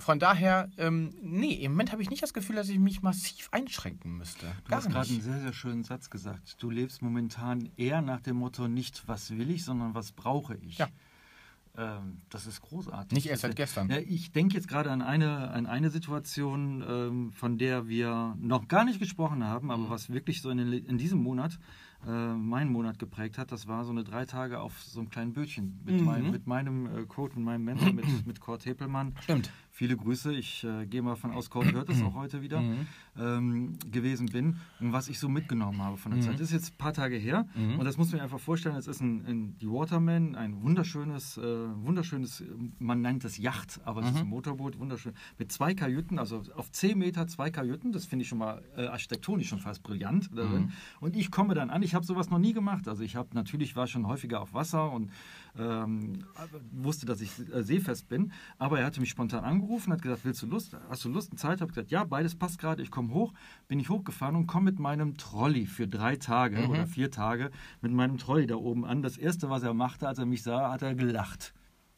[0.01, 3.49] Von daher, ähm, nee, im Moment habe ich nicht das Gefühl, dass ich mich massiv
[3.51, 4.47] einschränken müsste.
[4.65, 6.61] Du Gar hast gerade einen sehr, sehr schönen Satz gesagt.
[6.61, 10.79] Du lebst momentan eher nach dem Motto, nicht was will ich, sondern was brauche ich.
[10.79, 10.87] Ja.
[11.77, 13.15] Ähm, das ist großartig.
[13.15, 13.89] Nicht erst seit gestern.
[13.89, 18.67] Ja, ich denke jetzt gerade an eine, an eine Situation, ähm, von der wir noch
[18.67, 19.89] gar nicht gesprochen haben, aber mhm.
[19.89, 21.59] was wirklich so in, den, in diesem Monat
[22.05, 23.51] äh, meinen Monat geprägt hat.
[23.51, 26.05] Das war so eine drei Tage auf so einem kleinen Bötchen mit, mhm.
[26.05, 29.15] mein, mit meinem äh, Coach, mit meinem Mentor, mit, mit Kurt Hepelmann.
[29.21, 29.51] Stimmt.
[29.73, 30.33] Viele Grüße.
[30.33, 32.87] Ich äh, gehe mal von aus, Kurt hört es auch heute wieder, mhm.
[33.17, 36.25] ähm, gewesen bin und was ich so mitgenommen habe von der mhm.
[36.25, 36.33] Zeit.
[36.35, 37.79] Das ist jetzt ein paar Tage her mhm.
[37.79, 38.75] und das muss man einfach vorstellen.
[38.75, 42.43] Es ist ein, ein, die Waterman, ein wunderschönes, äh, wunderschönes,
[42.79, 44.27] man nennt es Yacht, aber es ist ein.
[44.27, 47.91] Motorboot, wunderschön, mit zwei Kajüten, also auf 10 Meter zwei Kajüten.
[47.91, 50.29] Das finde ich schon mal äh, architektonisch schon fast brillant.
[50.99, 52.87] Und ich komme dann an, ich habe sowas noch nie gemacht.
[52.87, 55.11] Also ich habe natürlich war schon häufiger auf Wasser und
[55.57, 56.23] ähm,
[56.71, 58.31] wusste, dass ich äh, seefest bin.
[58.57, 61.37] Aber er hatte mich spontan angerufen, hat gesagt, willst du Lust, hast du Lust und
[61.37, 61.61] Zeit?
[61.61, 62.81] Habe gesagt, ja, beides passt gerade.
[62.81, 63.33] Ich komme hoch,
[63.67, 66.69] bin ich hochgefahren und komme mit meinem Trolley für drei Tage mhm.
[66.69, 69.01] oder vier Tage mit meinem Trolley da oben an.
[69.01, 71.53] Das erste, was er machte, als er mich sah, hat er gelacht.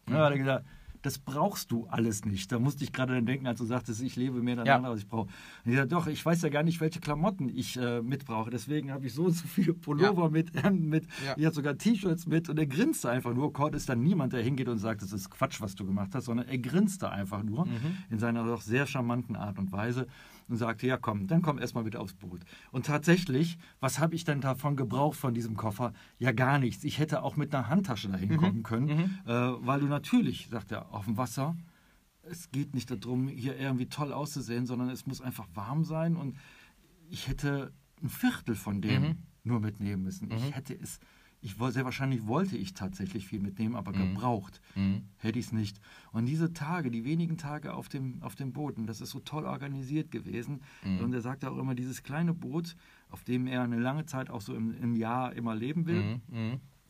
[0.07, 0.13] Mhm.
[0.13, 0.65] Ja, hat er gesagt,
[1.03, 2.51] das brauchst du alles nicht.
[2.51, 4.81] Da musste ich gerade dann denken, als du sagtest, ich lebe mehr dann ja.
[4.81, 5.27] als ich brauche.
[5.65, 8.49] Und ich sagte, doch, ich weiß ja gar nicht, welche Klamotten ich äh, mitbrauche.
[8.49, 10.29] Deswegen habe ich so und so viele Pullover ja.
[10.29, 11.35] mit, Hemden mit, ja.
[11.37, 13.51] ich hatte sogar T-Shirts mit und er grinste einfach nur.
[13.51, 16.25] Kurt ist dann niemand, der hingeht und sagt, das ist Quatsch, was du gemacht hast,
[16.25, 17.97] sondern er grinste einfach nur mhm.
[18.09, 20.07] in seiner doch sehr charmanten Art und Weise
[20.47, 22.41] und sagte, ja komm, dann komm erstmal mit aufs Boot.
[22.71, 25.93] Und tatsächlich, was habe ich denn davon gebraucht von diesem Koffer?
[26.19, 26.84] Ja, gar nichts.
[26.84, 28.38] Ich hätte auch mit einer Handtasche dahin mhm.
[28.38, 29.19] kommen können, mhm.
[29.25, 31.56] äh, weil du natürlich, sagt er, auf dem Wasser,
[32.23, 36.38] es geht nicht darum, hier irgendwie toll auszusehen, sondern es muss einfach warm sein und
[37.10, 39.17] ich hätte ein Viertel von dem mhm.
[39.43, 40.32] nur mitnehmen müssen.
[40.32, 40.53] Ich mhm.
[40.53, 40.99] hätte es
[41.43, 44.13] ich sehr wahrscheinlich wollte ich tatsächlich viel mitnehmen, aber mhm.
[44.13, 45.03] gebraucht mhm.
[45.17, 45.79] hätte ich es nicht.
[46.13, 49.19] Und diese Tage, die wenigen Tage auf dem, auf dem Boot, und das ist so
[49.19, 50.62] toll organisiert gewesen.
[50.84, 50.99] Mhm.
[50.99, 52.75] Und er sagt auch immer, dieses kleine Boot,
[53.10, 56.21] auf dem er eine lange Zeit auch so im, im Jahr immer leben will,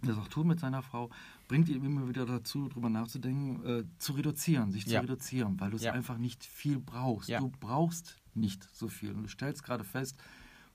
[0.04, 1.10] das auch tut mit seiner Frau,
[1.48, 5.00] bringt ihn immer wieder dazu, darüber nachzudenken, äh, zu reduzieren, sich ja.
[5.00, 5.94] zu reduzieren, weil du es ja.
[5.94, 7.30] einfach nicht viel brauchst.
[7.30, 7.40] Ja.
[7.40, 9.12] Du brauchst nicht so viel.
[9.12, 10.18] Und du stellst gerade fest,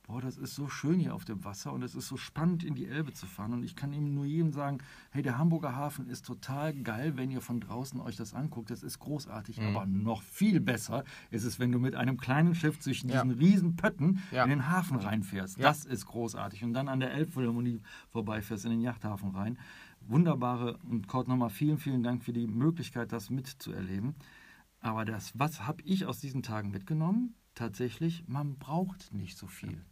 [0.08, 2.74] boah, das ist so schön hier auf dem Wasser und es ist so spannend, in
[2.74, 3.52] die Elbe zu fahren.
[3.52, 4.78] Und ich kann ihm nur jedem sagen,
[5.10, 8.70] hey, der Hamburger Hafen ist total geil, wenn ihr von draußen euch das anguckt.
[8.70, 9.66] Das ist großartig, mhm.
[9.66, 13.22] aber noch viel besser ist es, wenn du mit einem kleinen Schiff zwischen ja.
[13.22, 14.44] diesen riesen Pötten ja.
[14.44, 15.58] in den Hafen reinfährst.
[15.58, 15.64] Ja.
[15.64, 16.64] Das ist großartig.
[16.64, 19.58] Und dann an der Elbphilharmonie vorbeifährst, in den Yachthafen rein.
[20.00, 24.14] Wunderbare und Kurt nochmal vielen, vielen Dank für die Möglichkeit, das mitzuerleben.
[24.80, 27.34] Aber das, was habe ich aus diesen Tagen mitgenommen?
[27.54, 29.84] Tatsächlich, man braucht nicht so viel.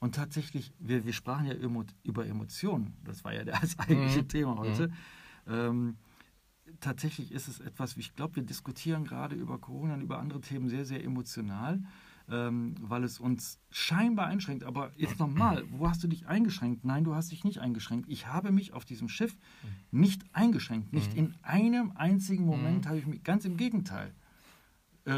[0.00, 4.28] Und tatsächlich, wir, wir sprachen ja über Emotionen, das war ja das eigentliche mhm.
[4.28, 4.88] Thema heute.
[4.88, 4.94] Mhm.
[5.48, 5.96] Ähm,
[6.80, 10.68] tatsächlich ist es etwas, ich glaube, wir diskutieren gerade über Corona und über andere Themen
[10.68, 11.82] sehr, sehr emotional,
[12.30, 14.64] ähm, weil es uns scheinbar einschränkt.
[14.64, 16.84] Aber jetzt nochmal, wo hast du dich eingeschränkt?
[16.84, 18.08] Nein, du hast dich nicht eingeschränkt.
[18.08, 19.36] Ich habe mich auf diesem Schiff
[19.90, 20.92] nicht eingeschränkt.
[20.92, 21.18] Nicht mhm.
[21.18, 22.88] in einem einzigen Moment mhm.
[22.88, 24.14] habe ich mich, ganz im Gegenteil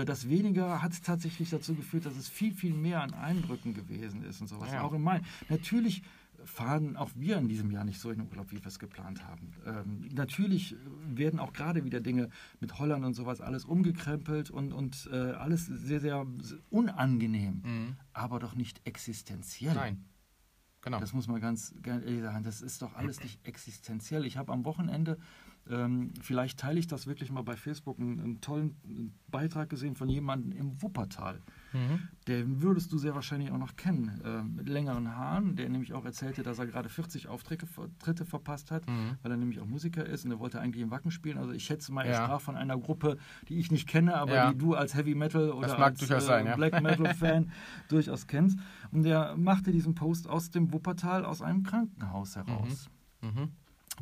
[0.05, 4.41] das weniger hat tatsächlich dazu geführt, dass es viel, viel mehr an Eindrücken gewesen ist
[4.41, 4.71] und sowas.
[4.73, 4.83] Ja.
[4.83, 5.21] Auch in Mai.
[5.49, 6.03] Natürlich
[6.45, 9.25] fahren auch wir in diesem Jahr nicht so in den Urlaub, wie wir es geplant
[9.27, 9.53] haben.
[9.67, 10.75] Ähm, natürlich
[11.15, 15.67] werden auch gerade wieder Dinge mit Holland und sowas alles umgekrempelt und, und äh, alles
[15.67, 16.27] sehr, sehr
[16.71, 17.97] unangenehm, Mhm.
[18.13, 19.75] aber doch nicht existenziell.
[19.75, 20.05] Nein.
[20.83, 20.99] Genau.
[20.99, 22.43] Das muss man ganz, ganz ehrlich sagen.
[22.43, 24.25] Das ist doch alles nicht existenziell.
[24.25, 25.19] Ich habe am Wochenende,
[25.69, 28.77] ähm, vielleicht teile ich das wirklich mal bei Facebook, einen, einen tollen
[29.29, 31.41] Beitrag gesehen von jemandem im Wuppertal.
[31.73, 32.09] Mhm.
[32.27, 34.21] Den würdest du sehr wahrscheinlich auch noch kennen.
[34.25, 37.67] ähm, mit längeren Haaren, der nämlich auch erzählte, dass er gerade 40 Auftritte
[38.01, 39.17] Tritte verpasst hat, Mhm.
[39.23, 41.39] weil er nämlich auch Musiker ist und er wollte eigentlich im Wacken spielen.
[41.39, 42.25] Also ich schätze mal, er Ja.
[42.25, 43.17] sprach von einer Gruppe,
[43.49, 44.53] die ich nicht kenne, aber Ja.
[44.53, 46.57] die du als Heavy Metal oder als äh, sein, ja.
[46.57, 47.53] Black Metal Fan
[47.89, 48.59] durchaus kennst.
[48.91, 52.91] Und er machte diesen Post aus dem Wuppertal aus einem Krankenhaus heraus.
[53.23, 53.51] Mhm.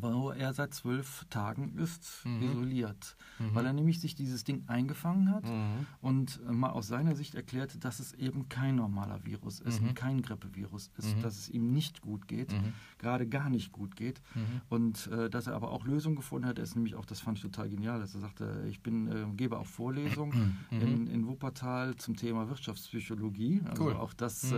[0.00, 2.42] Wo er seit zwölf Tagen ist Mhm.
[2.42, 3.54] isoliert, Mhm.
[3.54, 5.86] weil er nämlich sich dieses Ding eingefangen hat Mhm.
[6.00, 9.88] und äh, mal aus seiner Sicht erklärt, dass es eben kein normaler Virus ist Mhm.
[9.88, 11.22] und kein Grippevirus ist, Mhm.
[11.22, 12.72] dass es ihm nicht gut geht, Mhm.
[12.98, 14.60] gerade gar nicht gut geht Mhm.
[14.68, 16.58] und äh, dass er aber auch Lösungen gefunden hat.
[16.58, 19.26] Er ist nämlich auch, das fand ich total genial, dass er sagte, ich bin, äh,
[19.36, 20.80] gebe auch Vorlesungen Mhm.
[20.80, 23.62] in, in Wuppertal zum Thema Wirtschaftspsychologie.
[23.68, 23.94] Also Cool.
[23.94, 24.56] auch das Mhm.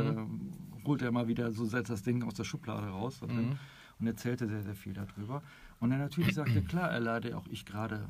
[0.82, 3.50] äh, holt er mal wieder so setzt das Ding aus der Schublade raus da drin
[3.50, 3.58] Mhm.
[4.00, 5.42] Und erzählte sehr, sehr viel darüber.
[5.78, 8.08] Und er natürlich sagte, klar, erleide auch ich gerade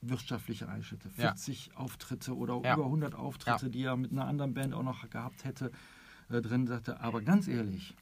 [0.00, 1.08] wirtschaftliche Einschnitte.
[1.16, 1.28] Ja.
[1.34, 2.74] 40 Auftritte oder Ja.
[2.74, 3.70] über 100 Auftritte, Ja.
[3.70, 5.70] die er mit einer anderen Band auch noch gehabt hätte,
[6.28, 7.94] äh, drin sagte, aber ganz ehrlich,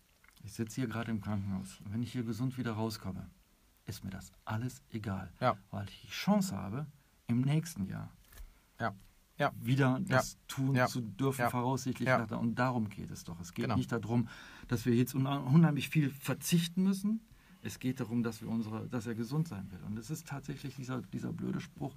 [0.43, 3.29] ich sitze hier gerade im Krankenhaus und wenn ich hier gesund wieder rauskomme,
[3.85, 5.57] ist mir das alles egal, Ja.
[5.71, 6.87] weil ich die Chance habe,
[7.27, 8.11] im nächsten Jahr
[8.81, 8.95] Ja.
[9.37, 9.53] Ja.
[9.61, 10.87] wieder das tun Ja.
[10.87, 11.51] zu dürfen, Ja.
[11.51, 12.09] voraussichtlich.
[12.09, 12.23] Ja.
[12.37, 13.39] Und darum geht es doch.
[13.41, 13.77] Es geht Genau.
[13.77, 14.29] nicht darum,
[14.69, 17.21] dass wir jetzt un- unheimlich viel verzichten müssen.
[17.63, 19.81] Es geht darum, dass, wir unsere, dass er gesund sein will.
[19.87, 21.95] Und es ist tatsächlich dieser, dieser blöde Spruch,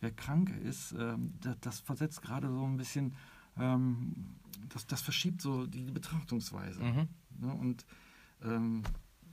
[0.00, 3.14] wer krank ist, ähm, das, das versetzt gerade so ein bisschen,
[3.56, 4.36] ähm,
[4.68, 6.82] das, das verschiebt so die Betrachtungsweise.
[6.82, 7.08] Mhm.
[7.38, 7.54] Ne?
[7.54, 7.86] Und
[8.42, 8.82] ähm,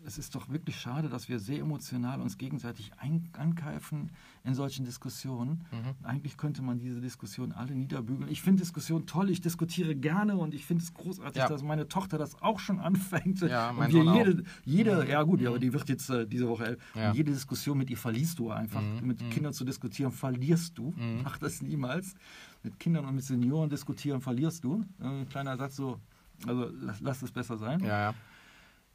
[0.05, 4.11] es ist doch wirklich schade, dass wir sehr emotional uns gegenseitig ein, ankeifen
[4.43, 5.65] in solchen Diskussionen.
[5.71, 6.05] Mhm.
[6.05, 8.29] Eigentlich könnte man diese Diskussion alle niederbügeln.
[8.29, 11.47] Ich finde Diskussion toll, ich diskutiere gerne und ich finde es großartig, Ja.
[11.47, 13.41] dass meine Tochter das auch schon anfängt.
[13.41, 14.15] Ja, und mein wir Sohn auch.
[14.17, 16.79] jede, jede, ja gut, ja, aber die wird jetzt äh, diese Woche elf.
[16.95, 17.09] Ja.
[17.09, 18.81] Und jede Diskussion mit ihr verlierst du einfach.
[18.81, 19.07] Mhm.
[19.07, 19.29] Mit Mhm.
[19.29, 20.91] Kindern zu diskutieren, verlierst du.
[20.97, 21.21] Mhm.
[21.23, 22.15] Mach das niemals.
[22.63, 24.85] Mit Kindern und mit Senioren diskutieren, verlierst du.
[25.01, 25.99] Äh, Ein kleiner Satz so,
[26.47, 27.79] also lass, lass es besser sein.
[27.81, 28.13] Ja,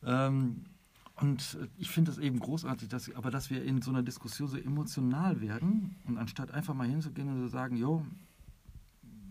[0.03, 0.27] ja.
[0.29, 0.65] Ähm,
[1.21, 4.49] und äh, ich finde es eben großartig, dass, aber dass wir in so einer Diskussion
[4.49, 8.05] so emotional werden und anstatt einfach mal hinzugehen und zu sagen, jo,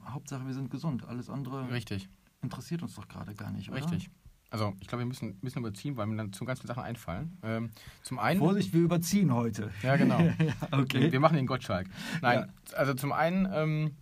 [0.06, 2.10] Hauptsache wir sind gesund, alles andere Richtig.
[2.42, 3.78] interessiert uns doch gerade gar nicht, oder?
[3.78, 4.10] Richtig.
[4.50, 7.38] Also ich glaube, wir müssen, müssen überziehen, weil mir dann zu ganz viele Sachen einfallen.
[7.44, 7.70] Ähm,
[8.02, 8.40] zum einen.
[8.40, 9.72] Vorsicht, wir überziehen heute.
[9.84, 10.20] Ja, genau.
[10.72, 11.12] okay.
[11.12, 11.88] Wir machen den Gottschalk.
[12.22, 13.98] Nein, also zum einen, ähm,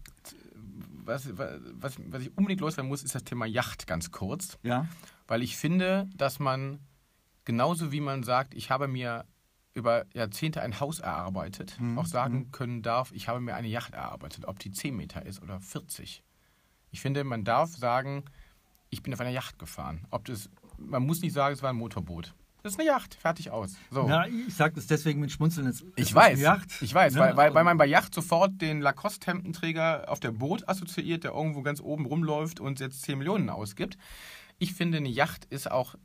[1.03, 4.59] was, was, was ich unbedingt loswerden muss, ist das Thema Yacht ganz kurz.
[4.61, 4.87] Ja,
[5.27, 6.79] Weil ich finde, dass man
[7.45, 9.25] genauso wie man sagt, ich habe mir
[9.73, 12.51] über Jahrzehnte ein Haus erarbeitet, Mhm, auch sagen mhm.
[12.51, 16.23] können darf, ich habe mir eine Yacht erarbeitet, ob die 10 Meter ist oder 40.
[16.91, 18.23] Ich finde, man darf sagen,
[18.89, 20.05] ich bin auf einer Yacht gefahren.
[20.11, 22.33] Ob das, man muss nicht sagen, es war ein Motorboot.
[22.63, 23.75] Das ist eine Yacht, fertig aus.
[23.91, 24.07] So.
[24.07, 25.67] ja ich sage das deswegen mit Schmunzeln.
[25.67, 26.39] Es- Ich ist weiß,
[26.81, 27.19] ich weiß, ne?
[27.19, 31.61] weil, weil, weil man bei Yacht sofort den Lacoste-Hemdenträger auf der Boot assoziiert, der irgendwo
[31.61, 33.97] ganz oben rumläuft und jetzt 10 Millionen ausgibt.
[34.57, 35.95] Ich finde, eine Yacht ist auch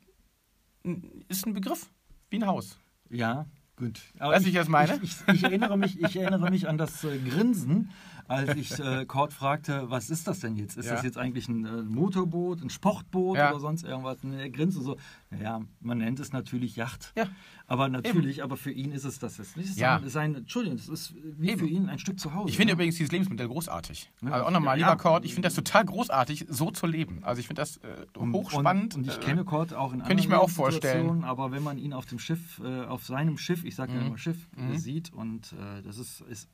[1.29, 1.91] ist ein Begriff,
[2.31, 2.79] wie ein Haus.
[3.11, 3.47] Ja,
[3.81, 4.01] gut.
[4.19, 4.99] Aber du, wie ich das meine?
[5.03, 7.91] Ich, ich, ich, erinnere mich, ich erinnere mich an das äh, Grinsen,
[8.29, 10.77] als ich äh, Kurt fragte, was ist das denn jetzt?
[10.77, 10.95] Ist Ja.
[10.95, 13.51] das jetzt eigentlich ein äh, Motorboot, ein Sportboot Ja.
[13.51, 14.19] oder sonst irgendwas?
[14.23, 14.97] Und er grinste so,
[15.31, 17.13] naja, man nennt es natürlich Yacht.
[17.17, 17.27] Ja.
[17.67, 19.77] Aber natürlich, aber für ihn ist es das jetzt nicht.
[19.77, 19.99] Ja.
[20.01, 21.59] Sein, sein, Entschuldigung, das ist wie Eben.
[21.61, 22.51] für ihn ein Stück zu Hause.
[22.51, 22.75] Ich finde ne?
[22.75, 24.11] übrigens dieses Lebensmodell großartig.
[24.23, 24.97] Ja, Also auch nochmal, lieber ja.
[24.97, 27.21] Kord, ich finde das total großartig, so zu leben.
[27.23, 28.95] Also ich finde das äh, hochspannend.
[28.95, 31.25] Und, und ich äh, kenne Kurt auch in könnte ich mir anderen auch vorstellen.
[31.25, 34.07] Aber wenn man ihn auf dem Schiff, äh, auf seinem Schiff, ich sage ja Mhm.
[34.09, 34.77] immer Schiff, Mhm.
[34.79, 36.49] sieht und äh, das ist, ist,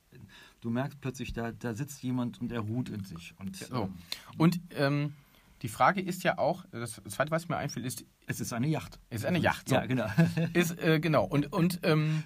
[0.61, 3.33] du merkst plötzlich, da, da sitzt jemand und er ruht in sich.
[3.39, 3.83] Und So.
[3.85, 3.93] ähm,
[4.37, 5.13] Und ähm,
[5.63, 8.99] die Frage ist ja auch, das zweite, was mir einfällt, ist, es ist eine Yacht.
[9.09, 9.67] es ist eine Yacht.
[9.69, 9.75] So.
[9.75, 10.05] Ja, genau.
[10.53, 11.25] Ist, äh, genau.
[11.25, 12.23] Und, und ähm,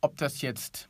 [0.00, 0.88] ob das jetzt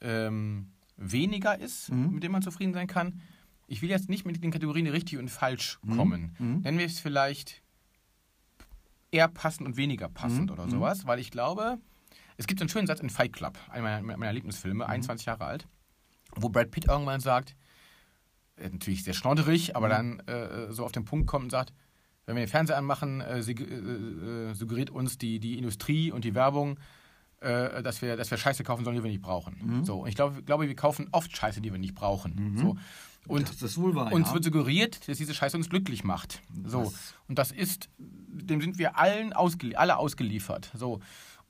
[0.00, 2.14] ähm, weniger ist, Mhm.
[2.14, 3.20] mit dem man zufrieden sein kann.
[3.66, 5.96] Ich will jetzt nicht mit den Kategorien richtig und falsch Mhm.
[5.96, 6.36] kommen.
[6.38, 6.60] Mhm.
[6.60, 7.61] Nennen wir es vielleicht
[9.12, 10.52] eher passend und weniger passend Mhm.
[10.52, 10.70] oder Mhm.
[10.70, 11.78] sowas, weil ich glaube,
[12.36, 14.90] es gibt einen schönen Satz in Fight Club, einer meiner, meiner Lieblingsfilme, Mhm.
[14.90, 15.68] 21 Jahre alt,
[16.34, 17.54] wo Brad Pitt irgendwann sagt,
[18.56, 19.90] äh, natürlich sehr schnodderig, aber Mhm.
[19.90, 21.72] dann äh, so auf den Punkt kommt und sagt,
[22.26, 23.52] wenn wir den Fernseher anmachen, äh, äh,
[24.50, 26.78] äh, suggeriert uns die, die Industrie und die Werbung,
[27.40, 29.56] äh, dass, wir, dass wir Scheiße kaufen sollen, die wir nicht brauchen.
[29.60, 29.84] Mhm.
[29.84, 32.52] So, und ich glaube, glaube, wir kaufen oft Scheiße, die wir nicht brauchen.
[32.52, 32.58] Mhm.
[32.58, 32.76] So.
[33.28, 34.34] Und das ist wohl wahr, uns ja.
[34.34, 36.42] wird suggeriert, dass diese Scheiße uns glücklich macht.
[36.64, 36.84] So.
[36.84, 37.14] Das.
[37.28, 40.70] Und das ist, dem sind wir allen ausgelie alle ausgeliefert.
[40.74, 41.00] So.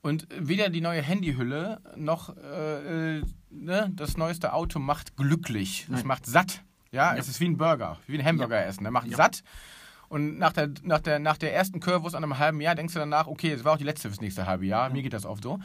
[0.01, 5.87] Und weder die neue Handyhülle noch äh, äh ne, das neueste Auto macht glücklich.
[5.93, 6.63] Es macht satt.
[6.91, 7.13] Ja?
[7.13, 8.67] ja, es ist wie ein Burger, wie ein Hamburger ja.
[8.67, 8.83] essen.
[8.83, 9.43] Der macht satt.
[10.09, 12.99] Und nach der, nach der, nach der ersten Curve an einem halben Jahr denkst du
[12.99, 14.91] danach, okay, es war auch die letzte fürs nächste halbe Jahr.
[14.91, 15.59] Mir geht das oft so.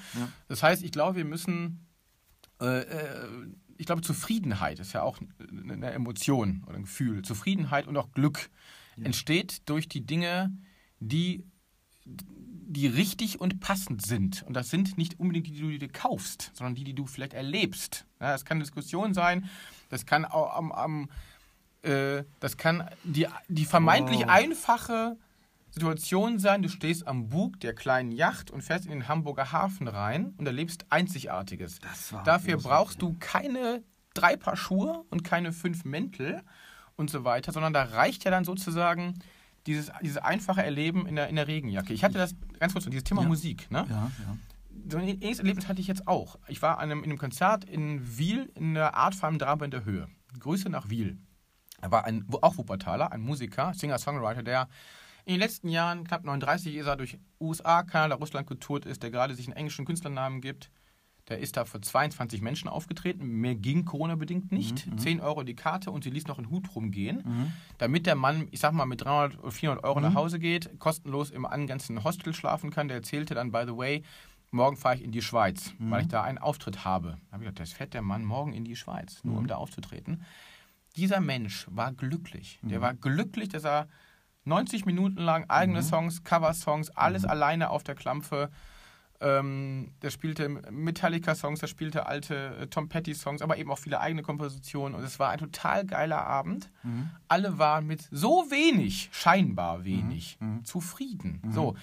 [0.49, 1.87] Das heißt, ich glaube, wir müssen
[2.61, 3.29] äh, äh,
[3.79, 5.19] ich glaube, Zufriedenheit ist ja auch
[5.51, 7.23] eine Emotion oder ein Gefühl.
[7.23, 8.51] Zufriedenheit und auch Glück
[8.97, 9.05] ja.
[9.05, 10.53] entsteht durch die Dinge,
[10.99, 11.45] die,
[12.05, 14.43] die richtig und passend sind.
[14.43, 17.35] Und das sind nicht unbedingt die, die du dir kaufst, sondern die, die du vielleicht
[17.35, 18.05] erlebst.
[18.21, 19.49] Ja, das kann eine Diskussion sein,
[19.91, 21.09] das kann auch am, am
[21.83, 24.29] äh, das kann die, die vermeintlich oh.
[24.29, 25.17] einfache
[25.71, 29.89] Situation sein, du stehst am Bug der kleinen Yacht und fährst in den Hamburger Hafen
[29.89, 31.79] rein und erlebst Einzigartiges.
[32.25, 33.83] Dafür brauchst du keine
[34.15, 36.43] drei Paar Schuhe und keine fünf Mäntel
[36.97, 39.15] und so weiter, sondern da reicht ja dann sozusagen
[39.67, 41.93] dieses, dieses einfache Erleben in der, in der Regenjacke.
[41.93, 43.29] Ich hatte das ganz kurz, dieses Thema ja.
[43.29, 43.71] Musik.
[43.71, 43.87] Ne?
[43.89, 44.37] Ja, ja.
[44.91, 46.39] So ein ähnliches Erlebnis hatte ich jetzt auch.
[46.49, 49.71] Ich war an einem, in einem Konzert in Wiel in der Art Farm Drama in
[49.71, 50.09] der Höhe.
[50.39, 51.19] Grüße nach Wiel.
[51.81, 54.69] Er war ein, auch Wuppertaler, ein Musiker, Singer-Songwriter, der
[55.29, 59.11] in den letzten Jahren, knapp 39, ist er durch USA, Kanada, Russland getourt ist, der
[59.11, 60.71] gerade sich einen englischen Künstlernamen gibt.
[61.29, 63.27] Der ist da für 22 Menschen aufgetreten.
[63.27, 64.87] Mehr ging Corona-bedingt nicht.
[64.87, 65.23] Mhm, 10 mhm.
[65.23, 67.53] Euro die Karte und sie ließ noch einen Hut rumgehen, mhm.
[67.77, 70.07] damit der Mann, ich sag mal, mit 300 oder 400 Euro mhm.
[70.07, 72.89] nach Hause geht, kostenlos im angrenzenden Hostel schlafen kann.
[72.89, 74.05] Der erzählte dann, by the way,
[74.51, 75.91] morgen fahre ich in die Schweiz, mhm.
[75.91, 77.19] weil ich da einen Auftritt habe.
[77.27, 79.49] Da habe ich gedacht, das fährt der Mann morgen in die Schweiz, nur um mhm.
[79.49, 80.25] da aufzutreten.
[80.97, 82.59] Dieser Mensch war glücklich.
[82.63, 83.89] Der war glücklich, dass er
[84.49, 85.85] 90 Minuten lang eigene mhm.
[85.85, 87.31] Songs, Cover-Songs, alles mhm.
[87.31, 88.51] alleine auf der Klampfe.
[89.21, 94.23] Ähm, der spielte Metallica-Songs, der spielte alte äh, Tom Petty-Songs, aber eben auch viele eigene
[94.23, 94.97] Kompositionen.
[94.97, 96.71] Und es war ein total geiler Abend.
[96.85, 97.11] Mhm.
[97.27, 100.49] Alle waren mit so wenig, scheinbar wenig, mhm.
[100.49, 100.65] Mhm.
[100.65, 101.41] zufrieden.
[101.45, 101.53] Mhm.
[101.53, 101.77] So.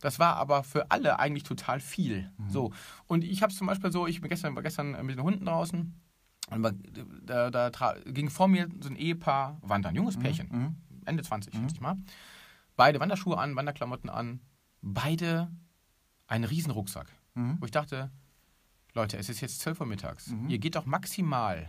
[0.00, 2.30] Das war aber für alle eigentlich total viel.
[2.48, 2.72] So.
[3.06, 5.94] Und ich habe zum Beispiel so, ich bin gestern, war gestern mit den Hunden draußen.
[6.50, 6.62] Und
[7.24, 10.76] da, da, da ging vor mir so ein Ehepaar wandern, junges Pärchen.
[11.06, 11.66] Ende 20, mhm.
[11.66, 11.96] ich mal.
[12.76, 14.40] Beide Wanderschuhe an, Wanderklamotten an,
[14.80, 15.50] beide
[16.26, 17.06] einen riesen Rucksack.
[17.34, 17.56] Mhm.
[17.60, 18.10] Wo ich dachte,
[18.94, 20.28] Leute, es ist jetzt 12 Uhr mittags.
[20.28, 20.48] Mhm.
[20.48, 21.68] Ihr geht doch maximal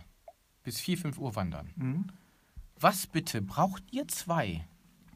[0.62, 1.70] bis 4, 5 Uhr wandern.
[1.76, 2.06] Mhm.
[2.78, 4.66] Was bitte braucht ihr zwei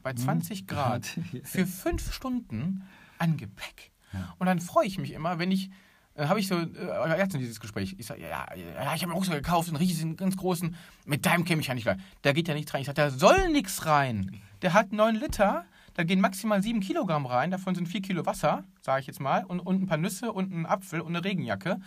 [0.03, 0.67] bei 20 mhm.
[0.67, 1.07] Grad
[1.43, 2.85] für 5 Stunden
[3.19, 3.93] an Gepäck?
[4.13, 4.35] Ja.
[4.39, 5.71] Und dann freue ich mich immer, wenn ich
[6.19, 9.05] äh, habe ich so, äh, jetzt in dieses Gespräch, ich sage, ja, ja, ich habe
[9.05, 10.75] einen Rucksack gekauft, einen riesigen, ganz großen,
[11.07, 12.03] mit deinem käme ich ja nicht rein.
[12.23, 12.81] Da geht ja nichts rein.
[12.81, 14.41] Ich sage, da soll nichts rein.
[14.63, 18.65] Der hat 9 Liter, da gehen maximal 7 Kilogramm rein, davon sind 4 Kilo Wasser,
[18.81, 21.81] sage ich jetzt mal, und, und ein paar Nüsse und ein Apfel und eine Regenjacke.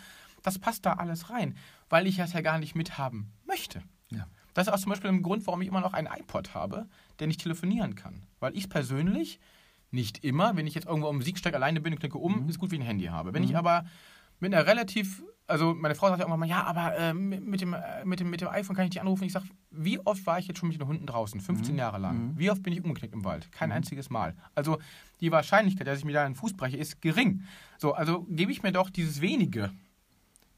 [0.44, 1.56] Das passt da alles rein,
[1.89, 3.84] weil ich das ja gar nicht mithaben möchte.
[4.12, 4.26] Ja.
[4.54, 6.88] Das ist auch zum Beispiel ein Grund, warum ich immer noch einen iPod habe,
[7.20, 8.24] der nicht telefonieren kann.
[8.39, 9.39] Weil ich persönlich
[9.91, 12.50] nicht immer, wenn ich jetzt irgendwo am Siegsteig alleine bin und klicke um, mhm.
[12.50, 13.34] ist gut, wie ein Handy habe.
[13.34, 13.50] Wenn mhm.
[13.50, 13.86] ich aber
[14.42, 17.74] mit einer relativ, also meine Frau sagt ja immer mal, ja, aber äh, mit, dem,
[17.74, 19.24] äh, mit, dem, mit dem iPhone kann ich dich anrufen.
[19.24, 21.40] Ich sage, wie oft war ich jetzt schon mit den Hunden draußen?
[21.40, 21.80] 15 mhm.
[21.80, 22.34] Jahre lang.
[22.34, 22.40] Mhm.
[22.40, 23.52] Wie oft bin ich umgeknickt im Wald?
[23.52, 23.76] Kein mhm.
[23.76, 24.36] einziges Mal.
[24.56, 24.80] Also
[25.22, 27.44] die Wahrscheinlichkeit, dass ich mir da einen Fuß breche, ist gering.
[27.78, 29.72] So, also gebe ich mir doch dieses wenige.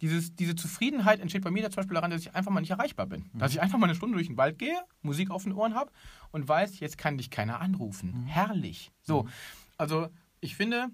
[0.01, 3.05] Dieses, diese Zufriedenheit entsteht bei mir zum Beispiel daran, dass ich einfach mal nicht erreichbar
[3.05, 3.29] bin.
[3.33, 3.39] Mhm.
[3.39, 5.91] Dass ich einfach mal eine Stunde durch den Wald gehe, Musik auf den Ohren habe
[6.31, 8.23] und weiß, jetzt kann dich keiner anrufen.
[8.23, 8.25] Mhm.
[8.27, 8.91] Herrlich.
[9.01, 9.29] So, mhm.
[9.77, 10.07] also
[10.39, 10.87] ich finde,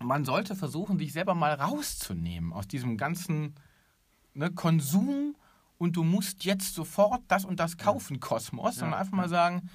[0.00, 3.54] man sollte versuchen, sich selber mal rauszunehmen aus diesem ganzen
[4.34, 5.36] ne, Konsum
[5.78, 8.80] und du musst jetzt sofort das und das kaufen, Kosmos, ja.
[8.80, 9.68] sondern einfach mal sagen,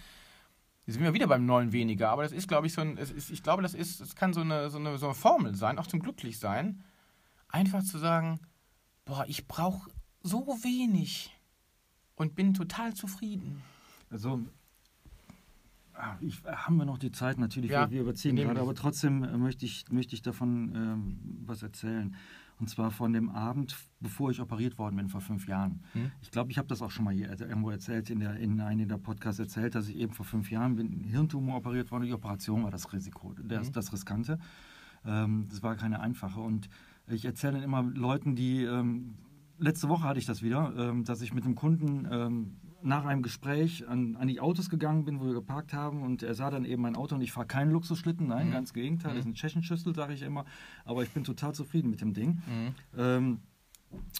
[0.86, 3.30] jetzt sind wir wieder beim Neuen weniger, aber das ist, glaube ich, so ein, ist,
[3.30, 5.88] ich glaube, das ist, das kann so eine, so eine, so eine Formel sein, auch
[5.88, 6.84] zum Glücklichsein,
[7.50, 8.40] einfach zu sagen,
[9.06, 9.90] boah, ich brauche
[10.22, 11.36] so wenig
[12.16, 13.62] und bin total zufrieden.
[14.10, 14.42] Also
[16.22, 19.66] ich, haben wir noch die Zeit natürlich, ja, wir überziehen gerade, aber trotzdem äh, möchte
[19.66, 22.16] ich, möchte ich davon ähm, was erzählen.
[22.60, 25.84] Und zwar von dem Abend, bevor ich operiert worden bin, vor fünf Jahren.
[25.94, 26.12] Hm?
[26.22, 28.88] Ich glaube, ich habe das auch schon mal hier irgendwo erzählt, in, der, in einem
[28.88, 32.04] der Podcasts erzählt, dass ich eben vor fünf Jahren bin, Hirntumor operiert worden.
[32.04, 33.74] Die Operation war das Risiko, das, hm?
[33.74, 34.38] das Riskante.
[35.06, 36.40] Ähm, das war keine einfache.
[36.40, 36.70] Und
[37.08, 38.64] ich erzähle dann immer Leuten, die...
[38.64, 39.16] Ähm,
[39.62, 43.22] letzte Woche hatte ich das wieder, ähm, dass ich mit einem Kunden ähm, nach einem
[43.22, 46.66] Gespräch an, an, die Autos gegangen bin, wo wir geparkt haben und er sah dann
[46.66, 48.52] eben mein Auto und ich fahre keinen Luxusschlitten, nein, mhm.
[48.52, 49.16] ganz Gegenteil, mhm.
[49.16, 50.46] das ist ein Tschechenschüssel, sage ich immer,
[50.86, 52.42] aber ich bin total zufrieden mit dem Ding.
[52.48, 52.76] Mhm.
[52.98, 53.40] Ähm,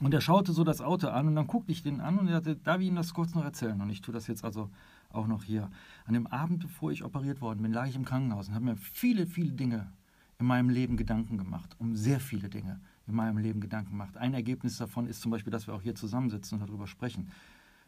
[0.02, 2.36] und er schaute so das Auto an und dann guckte ich den an und er
[2.36, 3.80] sagte, darf ich Ihnen das kurz noch erzählen?
[3.80, 4.70] Und ich tue das jetzt also
[5.10, 5.70] auch noch hier.
[6.06, 8.76] An dem Abend, bevor ich operiert worden bin, lag ich im Krankenhaus und habe mir
[8.76, 9.92] viele, viele Dinge
[10.40, 14.18] in meinem Leben Gedanken gemacht, um sehr viele Dinge in meinem Leben Gedanken gemacht.
[14.18, 17.30] Ein Ergebnis davon ist zum Beispiel, dass wir auch hier zusammensitzen und darüber sprechen.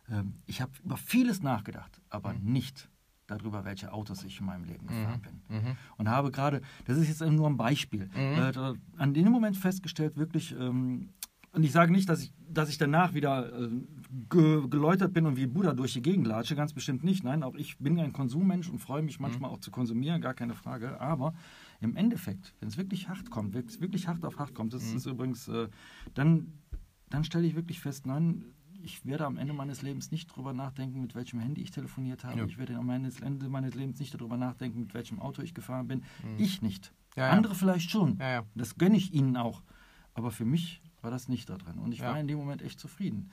[0.09, 2.53] Ähm, ich habe über vieles nachgedacht, aber mhm.
[2.53, 2.89] nicht
[3.27, 5.47] darüber, welche Autos ich in meinem Leben gefahren mhm.
[5.47, 5.63] bin.
[5.63, 5.77] Mhm.
[5.97, 8.37] Und habe gerade, das ist jetzt nur ein Beispiel, mhm.
[8.37, 11.09] äh, an dem Moment festgestellt, wirklich, ähm,
[11.53, 13.69] und ich sage nicht, dass ich, dass ich danach wieder äh,
[14.29, 17.23] ge, geläutert bin und wie Buddha durch die Gegend latsche, ganz bestimmt nicht.
[17.23, 19.55] Nein, auch ich bin ein Konsummensch und freue mich manchmal mhm.
[19.55, 20.99] auch zu konsumieren, gar keine Frage.
[20.99, 21.35] Aber
[21.79, 24.83] im Endeffekt, wenn es wirklich hart kommt, wenn es wirklich hart auf hart kommt, das
[24.89, 24.97] mhm.
[24.97, 25.67] ist übrigens, äh,
[26.15, 26.53] dann,
[27.11, 28.45] dann stelle ich wirklich fest, nein,
[28.83, 32.39] ich werde am Ende meines Lebens nicht darüber nachdenken, mit welchem Handy ich telefoniert habe.
[32.39, 32.45] Ja.
[32.45, 36.03] Ich werde am Ende meines Lebens nicht darüber nachdenken, mit welchem Auto ich gefahren bin.
[36.23, 36.37] Mhm.
[36.37, 36.93] Ich nicht.
[37.15, 38.19] Ja, Andere vielleicht schon.
[38.55, 39.63] Das gönne ich ihnen auch.
[40.13, 41.79] Aber für mich war das nicht da drin.
[41.79, 43.29] Und ich war in dem Moment echt zufrieden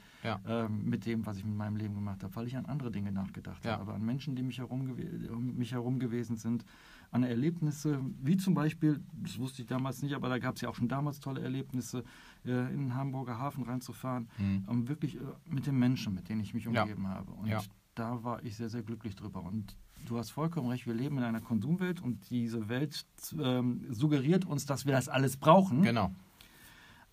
[0.46, 3.12] ähm, mit dem, was ich mit meinem Leben gemacht habe, weil ich an andere Dinge
[3.12, 4.90] nachgedacht habe, an Menschen, die mich herum,
[5.30, 6.64] um mich herum gewesen sind,
[7.12, 10.68] an Erlebnisse, wie zum Beispiel, das wusste ich damals nicht, aber da gab es ja
[10.68, 12.04] auch schon damals tolle Erlebnisse,
[12.44, 14.64] äh, in den Hamburger Hafen reinzufahren, mhm.
[14.66, 17.10] um wirklich äh, mit den Menschen, mit denen ich mich umgeben ja.
[17.10, 17.32] habe.
[17.32, 17.60] Und ja.
[17.94, 19.42] da war ich sehr, sehr glücklich drüber.
[19.42, 23.04] Und du hast vollkommen recht, wir leben in einer Konsumwelt und diese Welt
[23.42, 25.82] ähm, suggeriert uns, dass wir das alles brauchen.
[25.82, 26.12] Genau.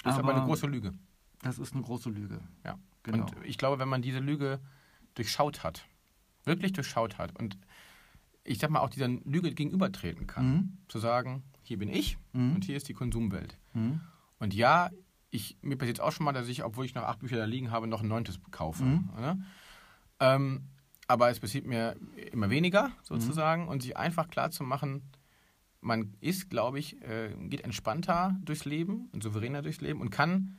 [0.04, 0.94] Das ist aber, aber eine große Lüge.
[1.42, 2.40] Das ist eine große Lüge.
[2.64, 2.78] Ja.
[3.04, 3.26] Genau.
[3.26, 4.60] Und ich glaube, wenn man diese Lüge
[5.16, 5.86] durchschaut hat,
[6.44, 7.58] wirklich durchschaut hat und
[8.44, 10.50] ich sag mal, auch dieser Lüge gegenübertreten kann.
[10.50, 10.78] Mhm.
[10.88, 12.56] Zu sagen, hier bin ich mhm.
[12.56, 13.58] und hier ist die Konsumwelt.
[13.74, 14.00] Mhm.
[14.40, 14.90] Und ja,
[15.30, 17.72] ich, mir passiert auch schon mal, dass ich, obwohl ich noch acht Bücher da liegen
[17.72, 18.84] habe, noch ein neuntes kaufe.
[18.84, 19.44] Mhm.
[20.20, 20.70] Ähm,
[21.08, 21.96] aber es passiert mir
[22.32, 23.64] immer weniger, sozusagen.
[23.64, 23.70] Mhm.
[23.70, 25.04] Und sich einfach klar zu machen,
[25.82, 30.58] man ist, glaube ich, äh, geht entspannter durchs Leben und souveräner durchs Leben und kann,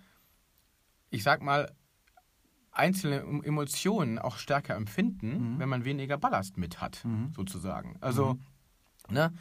[1.10, 1.72] ich sag mal,
[2.72, 5.58] einzelne Emotionen auch stärker empfinden, mhm.
[5.58, 7.32] wenn man weniger Ballast mit hat, mhm.
[7.34, 7.96] sozusagen.
[8.00, 8.34] Also,
[9.08, 9.14] mhm.
[9.14, 9.32] ne,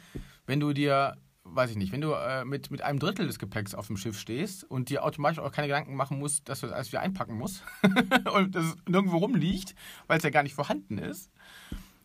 [0.46, 3.74] wenn du dir, weiß ich nicht, wenn du äh, mit, mit einem Drittel des Gepäcks
[3.74, 6.74] auf dem Schiff stehst und dir automatisch auch keine Gedanken machen musst, dass du das
[6.74, 7.62] alles wieder einpacken musst
[8.34, 9.74] und das nirgendwo rumliegt,
[10.08, 11.30] weil es ja gar nicht vorhanden ist,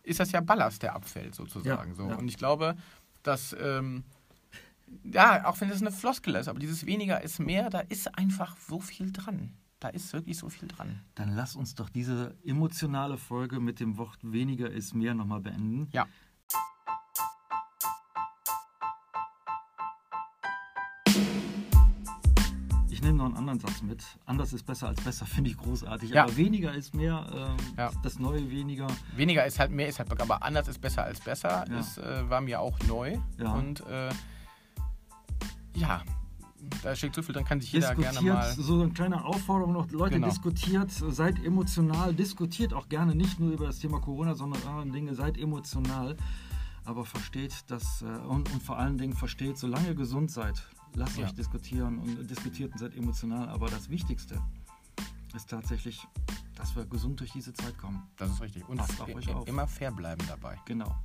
[0.03, 1.91] ist das ja Ballast, der abfällt, sozusagen.
[1.91, 2.09] Ja, so.
[2.09, 2.15] Ja.
[2.15, 2.75] Und ich glaube,
[3.23, 3.55] dass.
[3.59, 4.03] Ähm,
[5.03, 8.55] ja, auch wenn das eine Floskel ist, aber dieses weniger ist mehr, da ist einfach
[8.57, 9.53] so viel dran.
[9.79, 11.01] Da ist wirklich so viel dran.
[11.15, 15.89] Dann lass uns doch diese emotionale Folge mit dem Wort weniger ist mehr nochmal beenden.
[15.91, 16.07] Ja.
[23.13, 24.03] Nehme noch einen anderen Satz mit.
[24.25, 26.09] Anders ist besser als besser, finde ich großartig.
[26.09, 26.23] Ja.
[26.23, 27.91] Aber weniger ist mehr, ähm, ja.
[28.01, 28.87] das neue weniger.
[29.15, 31.65] Weniger ist halt mehr, ist halt, aber anders ist besser als besser.
[31.67, 31.75] Ja.
[31.75, 33.17] Das äh, war mir auch neu.
[33.37, 33.53] Ja.
[33.53, 34.09] Und äh,
[35.75, 36.01] ja,
[36.81, 38.51] da steckt so viel, dann kann sich jeder gerne mal.
[38.53, 40.27] So eine kleine Aufforderung noch, Leute, genau.
[40.27, 45.13] diskutiert, seid emotional, diskutiert auch gerne nicht nur über das Thema Corona, sondern andere Dinge,
[45.13, 46.15] seid emotional,
[46.85, 50.63] aber versteht das äh, und, und vor allen Dingen versteht, solange ihr gesund seid,
[50.95, 51.25] lasst ja.
[51.25, 54.41] euch diskutieren und diskutiert und seid emotional, aber das Wichtigste
[55.35, 56.05] ist tatsächlich,
[56.55, 58.03] dass wir gesund durch diese Zeit kommen.
[58.17, 58.67] Das ist richtig.
[58.69, 58.81] Und
[59.47, 60.59] immer fair bleiben dabei.
[60.65, 60.95] Genau.